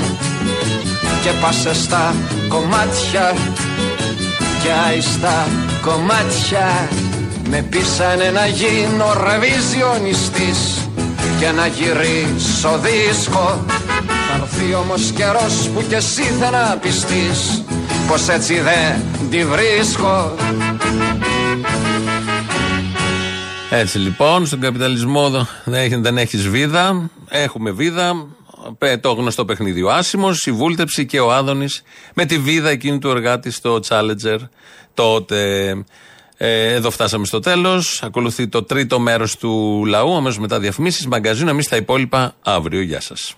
[1.22, 2.14] Και πάσε στα
[2.48, 3.34] κομμάτια
[4.62, 5.46] Και άιστα
[5.82, 6.88] κομμάτια.
[7.50, 10.88] Με πείσανε να γίνω ρεβιζιονιστής
[11.38, 13.64] Και να γυρίσω δίσκο.
[13.66, 13.83] θα
[14.44, 17.64] έρθει όμως καιρός που κι εσύ θα να πιστείς
[18.08, 20.34] Πως έτσι δεν τη βρίσκω
[23.70, 27.10] Έτσι λοιπόν, στον καπιταλισμό δεν, έχει- δεν έχεις βίδα.
[27.28, 28.26] Έχουμε βίδα.
[28.78, 31.82] Πε- Το γνωστό παιχνίδι ο Άσιμο, η Βούλτεψη και ο Άδωνης
[32.14, 34.38] με τη βίδα εκείνη του εργάτη στο Challenger
[34.94, 35.68] τότε.
[36.36, 38.02] Ε, εδώ φτάσαμε στο τέλος.
[38.02, 40.14] Ακολουθεί το τρίτο μέρος του λαού.
[40.16, 41.50] Αμέσως μετά διαφημίσεις, μαγκαζίνο.
[41.50, 42.80] Εμείς τα υπόλοιπα αύριο.
[42.80, 43.34] Γεια σας.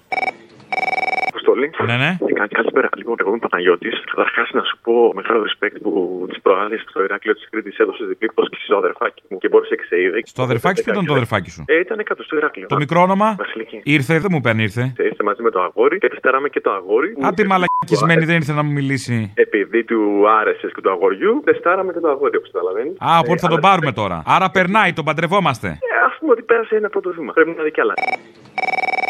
[1.47, 1.70] Αποστολή.
[1.90, 2.11] Ναι, ναι.
[2.26, 2.88] Και κα- Καλησπέρα.
[3.01, 3.94] Λοιπόν, εγώ είμαι Παναγιώτης.
[4.11, 5.92] Καταρχάς να σου πω μεγάλο respect που
[6.32, 9.82] τι προάλλε στο Ηράκλειο της Κρήτης έδωσε διπλή πρόσκληση στο αδερφάκι μου και μπόρεσε και
[9.90, 10.18] σε είδε.
[10.24, 12.66] Στο αδερφάκι σου, ποιο ήταν το αδερφάκι σου; Ε, ήταν κάτω στο Ηράκλειο.
[12.66, 13.80] Το μικρό όνομα; Βασιλική.
[13.84, 14.92] Ήρθε, δεν μου παίρνει, ήρθε.
[14.99, 17.11] Ήρθε μαζί με το αγόρι και τεστάραμε και το αγόρι.
[17.26, 19.32] Α, τη μαλακισμένη δεν ήρθε να μου μιλήσει.
[19.34, 22.97] Επειδή του άρεσες και του αγοριού, τεστάραμε και το αγόρι, όπως καταλαβαίνεις.
[23.01, 24.22] Α, οπότε θα τον πάρουμε τώρα.
[24.26, 25.68] Άρα περνάει, τον παντρευόμαστε.
[26.09, 27.32] Α πούμε ότι πέρασε ένα πρώτο βήμα.
[27.32, 27.94] Πρέπει να δει κι άλλα.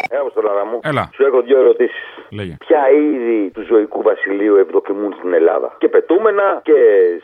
[0.09, 0.79] Έλα στο λαρά μου.
[0.83, 1.09] Έλα.
[1.15, 2.05] Σου έχω δύο ερωτήσεις.
[2.29, 2.55] Λέγε.
[2.67, 5.75] Ποια είδη του ζωικού βασιλείου ευδοκιμούν στην Ελλάδα.
[5.77, 6.73] Και πετούμενα και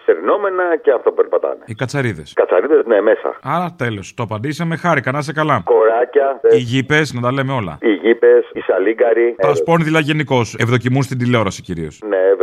[0.06, 1.64] σερνόμενα και αυτοπερπατάνε.
[1.66, 2.34] Οι κατσαρίδες.
[2.36, 3.40] Κατσαρίδες, ναι, μέσα.
[3.44, 4.14] Άρα τέλος.
[4.14, 5.62] Το απαντήσαμε, χάρηκα, να είσαι καλά.
[5.66, 7.78] Κοράκια, Οι γήπες, να τα λέμε όλα.
[7.82, 9.36] οι γήπες, οι σαλίγκαροι.
[9.42, 10.56] Τα σπόνδυλα γενικώς.
[10.60, 12.02] Ευδοκιμούν στην τηλεόραση κυρίως.
[12.08, 12.43] Ναι, βέβαια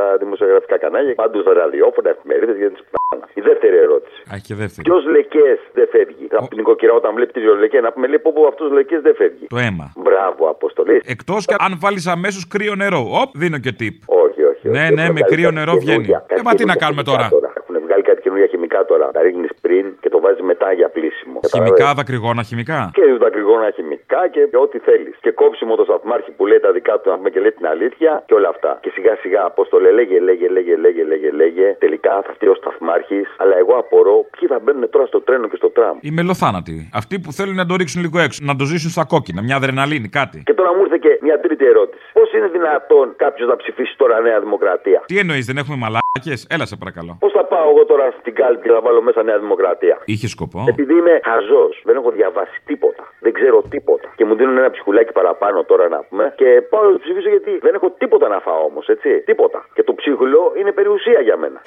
[0.00, 1.14] στα δημοσιογραφικά κανάλια.
[1.22, 3.24] Παντού στα ραδιόφωνα, εφημερίδες γιατί του πάνε.
[3.40, 4.18] Η δεύτερη ερώτηση.
[4.32, 4.82] Α, και δεύτερη.
[4.88, 8.30] Ποιος λεκές δεν φεύγει; Από την νοικοκυρά όταν βλέπεις τη λεκέ να πούμε λέει πω
[8.36, 9.46] πω αυτός λεκές δεν φεύγει.
[9.54, 9.86] Το αίμα.
[10.06, 11.02] Μπράβο, αποστολής.
[11.14, 13.02] Εκτός και αν βάλεις αμέσως κρύο νερό.
[13.22, 13.96] Οπ, δίνω και tip.
[14.24, 14.64] Όχι, όχι.
[14.68, 14.94] Ναι, όχι.
[14.94, 15.84] ναι, Έχουν με βγάλει κρύο κάτι νερό βγαίνει.
[15.90, 17.52] καινούργια, Ε, κάτι μα τι να καινούργια κάνουμε χημικά τώρα.
[17.60, 19.06] Έχουν βγάλει κάτι καινούργια χημικά τώρα.
[19.16, 21.40] Τα ρίχνεις πριν και το βάζεις μετά για πλήσιμο.
[21.54, 22.90] Χημικά, δακρυγόνα, χημικά.
[22.96, 23.99] Και δακρυγόνα χημικά
[24.34, 25.14] και ό,τι θέλεις.
[25.24, 28.22] Και κόψιμο το σταθμάρχη που λέει τα δικά του να πούμε και λέει την αλήθεια
[28.26, 28.78] και όλα αυτά.
[28.82, 31.76] Και σιγά σιγά απόστολε λέγε, λέγε, λέγε, λέγε, λέγε, λέγε.
[31.84, 33.26] Τελικά θα φτιάξει ο σταθμάρχης.
[33.42, 35.94] Αλλά εγώ απορώ ποιοι θα μπαίνουν τώρα στο τρένο και στο τραμ.
[36.00, 36.88] Οι μελοθάνατοι.
[37.00, 38.38] Αυτοί που θέλουν να το ρίξουν λίγο έξω.
[38.42, 39.42] Να το ζήσουν στα κόκκινα.
[39.42, 40.42] Μια αδρεναλίνη, κάτι.
[40.48, 41.99] Και τώρα μου ήρθε και μια τρίτη ερώτηση.
[42.40, 46.66] Πώ είναι δυνατόν κάποιος να ψηφίσει τώρα Νέα Δημοκρατία; Τι εννοείς, δεν έχουμε μαλάκες; Έλα
[46.66, 47.16] σε παρακαλώ.
[47.20, 50.64] Πώς θα πάω εγώ τώρα στην κάλπη και θα βάλω μέσα Νέα Δημοκρατία; Είχε σκοπό.
[50.68, 53.02] Επειδή είμαι χαζός, δεν έχω διαβάσει τίποτα.
[53.20, 54.08] Δεν ξέρω τίποτα.
[54.16, 56.32] Και μου δίνουν ένα ψυχουλάκι παραπάνω τώρα να πούμε.
[56.36, 59.20] Και πάω να το ψηφίσω γιατί δεν έχω τίποτα να φάω όμως, έτσι.
[59.30, 59.66] Τίποτα.
[59.74, 61.60] Και το ψίχουλο είναι περιουσία για μένα.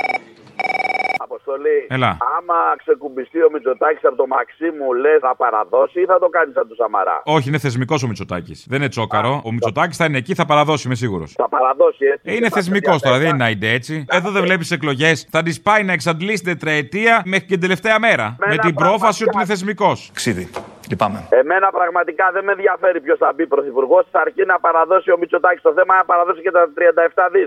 [1.17, 1.87] Αποστολή.
[1.89, 2.17] Έλα.
[2.37, 6.53] Άμα ξεκουμπιστεί ο Μητσοτάκης από το μαξί μου, λες να παραδώσει ή θα το κάνεις
[6.53, 8.65] σαν του Σαμαρά; Όχι, είναι θεσμικός ο Μητσοτάκης.
[8.69, 9.41] Δεν είναι τσόκαρο.
[9.45, 11.33] Ο Μητσοτάκης θα είναι εκεί, θα παραδώσει, είμαι σίγουρος.
[11.37, 12.31] Θα παραδώσει έτσι.
[12.31, 14.05] Ε, είναι θεσμικός τώρα, δεν είναι αϊντε έτσι.
[14.09, 15.27] Εδώ δεν βλέπεις εκλογές.
[15.31, 18.35] Θα τη πάει να εξαντλήσει τετραετία μέχρι και την τελευταία μέρα.
[18.47, 20.11] Με την πρόφαση ότι είναι θεσμικός.
[20.13, 20.49] Ξίδι.
[20.89, 21.27] Λυπάμαι.
[21.29, 24.05] Εμένα πραγματικά δεν με ενδιαφέρει ποιος θα μπει πρωθυπουργός.
[24.11, 27.45] Αρκεί να παραδώσει ο Μητσοτάκης το θέμα, να παραδώσει και τα 37 δις.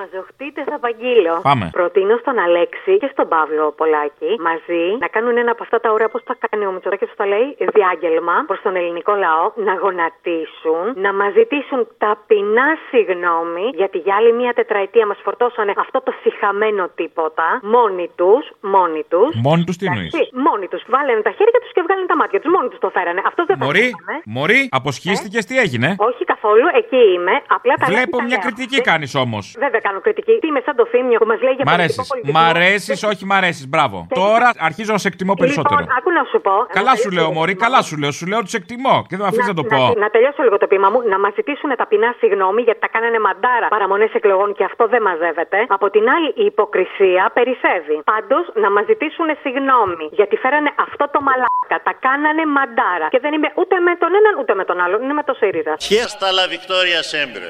[0.00, 1.34] Μαζοχτείτε θα απαγγείλω.
[1.50, 1.66] Πάμε.
[1.78, 6.08] Προτείνω στον Αλέξη και στον Παύλο Πολάκη μαζί να κάνουν ένα από αυτά τα ωραία
[6.08, 10.82] πώς τα κάνει ο Μητσοτάκης που τα λέει διάγγελμα προς τον ελληνικό λαό να γονατίσουν,
[11.04, 16.84] να μας ζητήσουν ταπεινά συγγνώμη γιατί για άλλη μία τετραετία μας φορτώσανε αυτό το συχαμένο
[17.00, 17.46] τίποτα
[17.76, 18.42] μόνοι τους,
[18.74, 19.30] μόνοι τους.
[19.48, 20.12] Μόνοι τους τι εννοείς;
[20.46, 20.82] Μόνοι τους.
[20.94, 22.50] Βάλανε τα χέρια τους και βγάλανε τα μάτια τους.
[22.54, 23.20] Μόνοι τους το φέρανε.
[23.30, 27.34] Αυτό δεν Μωρή, το Μωρή, αποσχίστηκες, τι έγινε; Όχι καθόλου, εκεί είμαι.
[27.56, 28.44] Απλά τα Βλέπω λέει, τα μια λέω.
[28.44, 29.44] κριτική κάνεις όμως.
[29.58, 30.34] Δεν δεν κάνω κριτική.
[30.42, 32.12] Τι είμαι σαν το θύμιο που μας λέει για Μ' πολιτικό αρέσει.
[32.12, 32.40] πολιτισμό.
[32.40, 33.64] Μ' αρέσεις, όχι μ' αρέσεις.
[33.72, 33.96] Μπράβο.
[34.22, 35.80] Τώρα αρχίζω να σε εκτιμώ περισσότερο.
[35.80, 36.54] Λοιπόν, άκου να σου πω.
[36.78, 38.10] Καλά να σου λέω, Μωρή, καλά σου λέω.
[38.18, 38.96] Σου λέω ότι σε εκτιμώ.
[39.08, 39.80] Και δεν με αφήνεις να το πω.
[39.94, 40.98] Να, να τελειώσω λίγο το πείμα μου.
[41.12, 45.58] Να μας ζητήσουν ταπεινά συγγνώμη γιατί τα κάνανε μαντάρα παραμονές εκλογών και αυτό δεν μαζεύεται.
[45.76, 47.96] Από την άλλη, η υποκρισία περισσεύει.
[48.12, 51.76] Πάντως, να μας ζητήσουν συγγνώμη γιατί φέρανε αυτό το μαλάκα.
[51.88, 53.06] Τα κάνανε μαντάρα.
[53.14, 54.98] Και δεν είμαι ούτε με τον έναν ούτε με τον άλλον.
[55.04, 55.74] Είναι με το ΣΥΡΙΖΑ.
[55.90, 57.46] Fiesta la victoria sempre.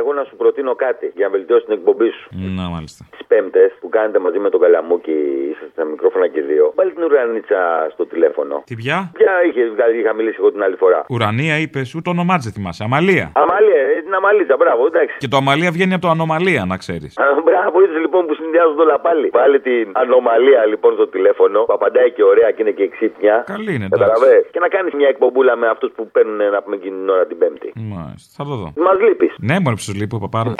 [0.00, 2.26] Εγώ να σου προτείνω κάτι για να βελτιώσεις την εκπομπή σου.
[2.58, 3.00] Να, μάλιστα.
[3.16, 5.16] Τις Πέμπτες που κάνετε μαζί με τον Καλαμούκι,
[5.50, 6.72] είσαστε στα μικρόφωνα και δύο.
[6.74, 7.60] Πάλι την ουρανίτσα
[7.94, 8.54] στο τηλέφωνο.
[8.66, 11.04] Τι πια; Ποια είχε, βγάλει- είχα μιλήσει εγώ την άλλη φορά.
[11.10, 12.82] Ουρανία είπες, ούτε όνομά τη δεν θυμάσαι.
[12.84, 13.26] Αμαλία.
[13.42, 15.16] Αμαλία, ε, την Αμαλίτσα, μπράβο, εντάξει.
[15.18, 17.18] Και το Αμαλία βγαίνει από το ανομαλία, να ξέρεις.
[17.18, 19.26] Α, Μπράβο, είδε λοιπόν που συνδυάζονται όλα πάλι.
[19.28, 23.34] Πάλι την ανομαλία λοιπόν στο τηλέφωνο που απαντάει και ωραία και είναι και ξύπνια.
[23.46, 24.04] Καλή είναι, εντάξει.
[24.04, 24.36] Καταλαβέ.
[24.52, 27.38] Και να κάνεις μια εκπομπούλα με αυτούς που παίρνουν να πούμε εκείνη την ώρα την
[27.38, 27.72] Πέμπτη.
[27.74, 28.28] Μάλιστα.
[28.36, 28.68] Θα το δω.
[28.86, 29.32] Μας λείπεις.
[29.48, 30.54] Ναι, μόνο που σου, λείπω, παπάρο.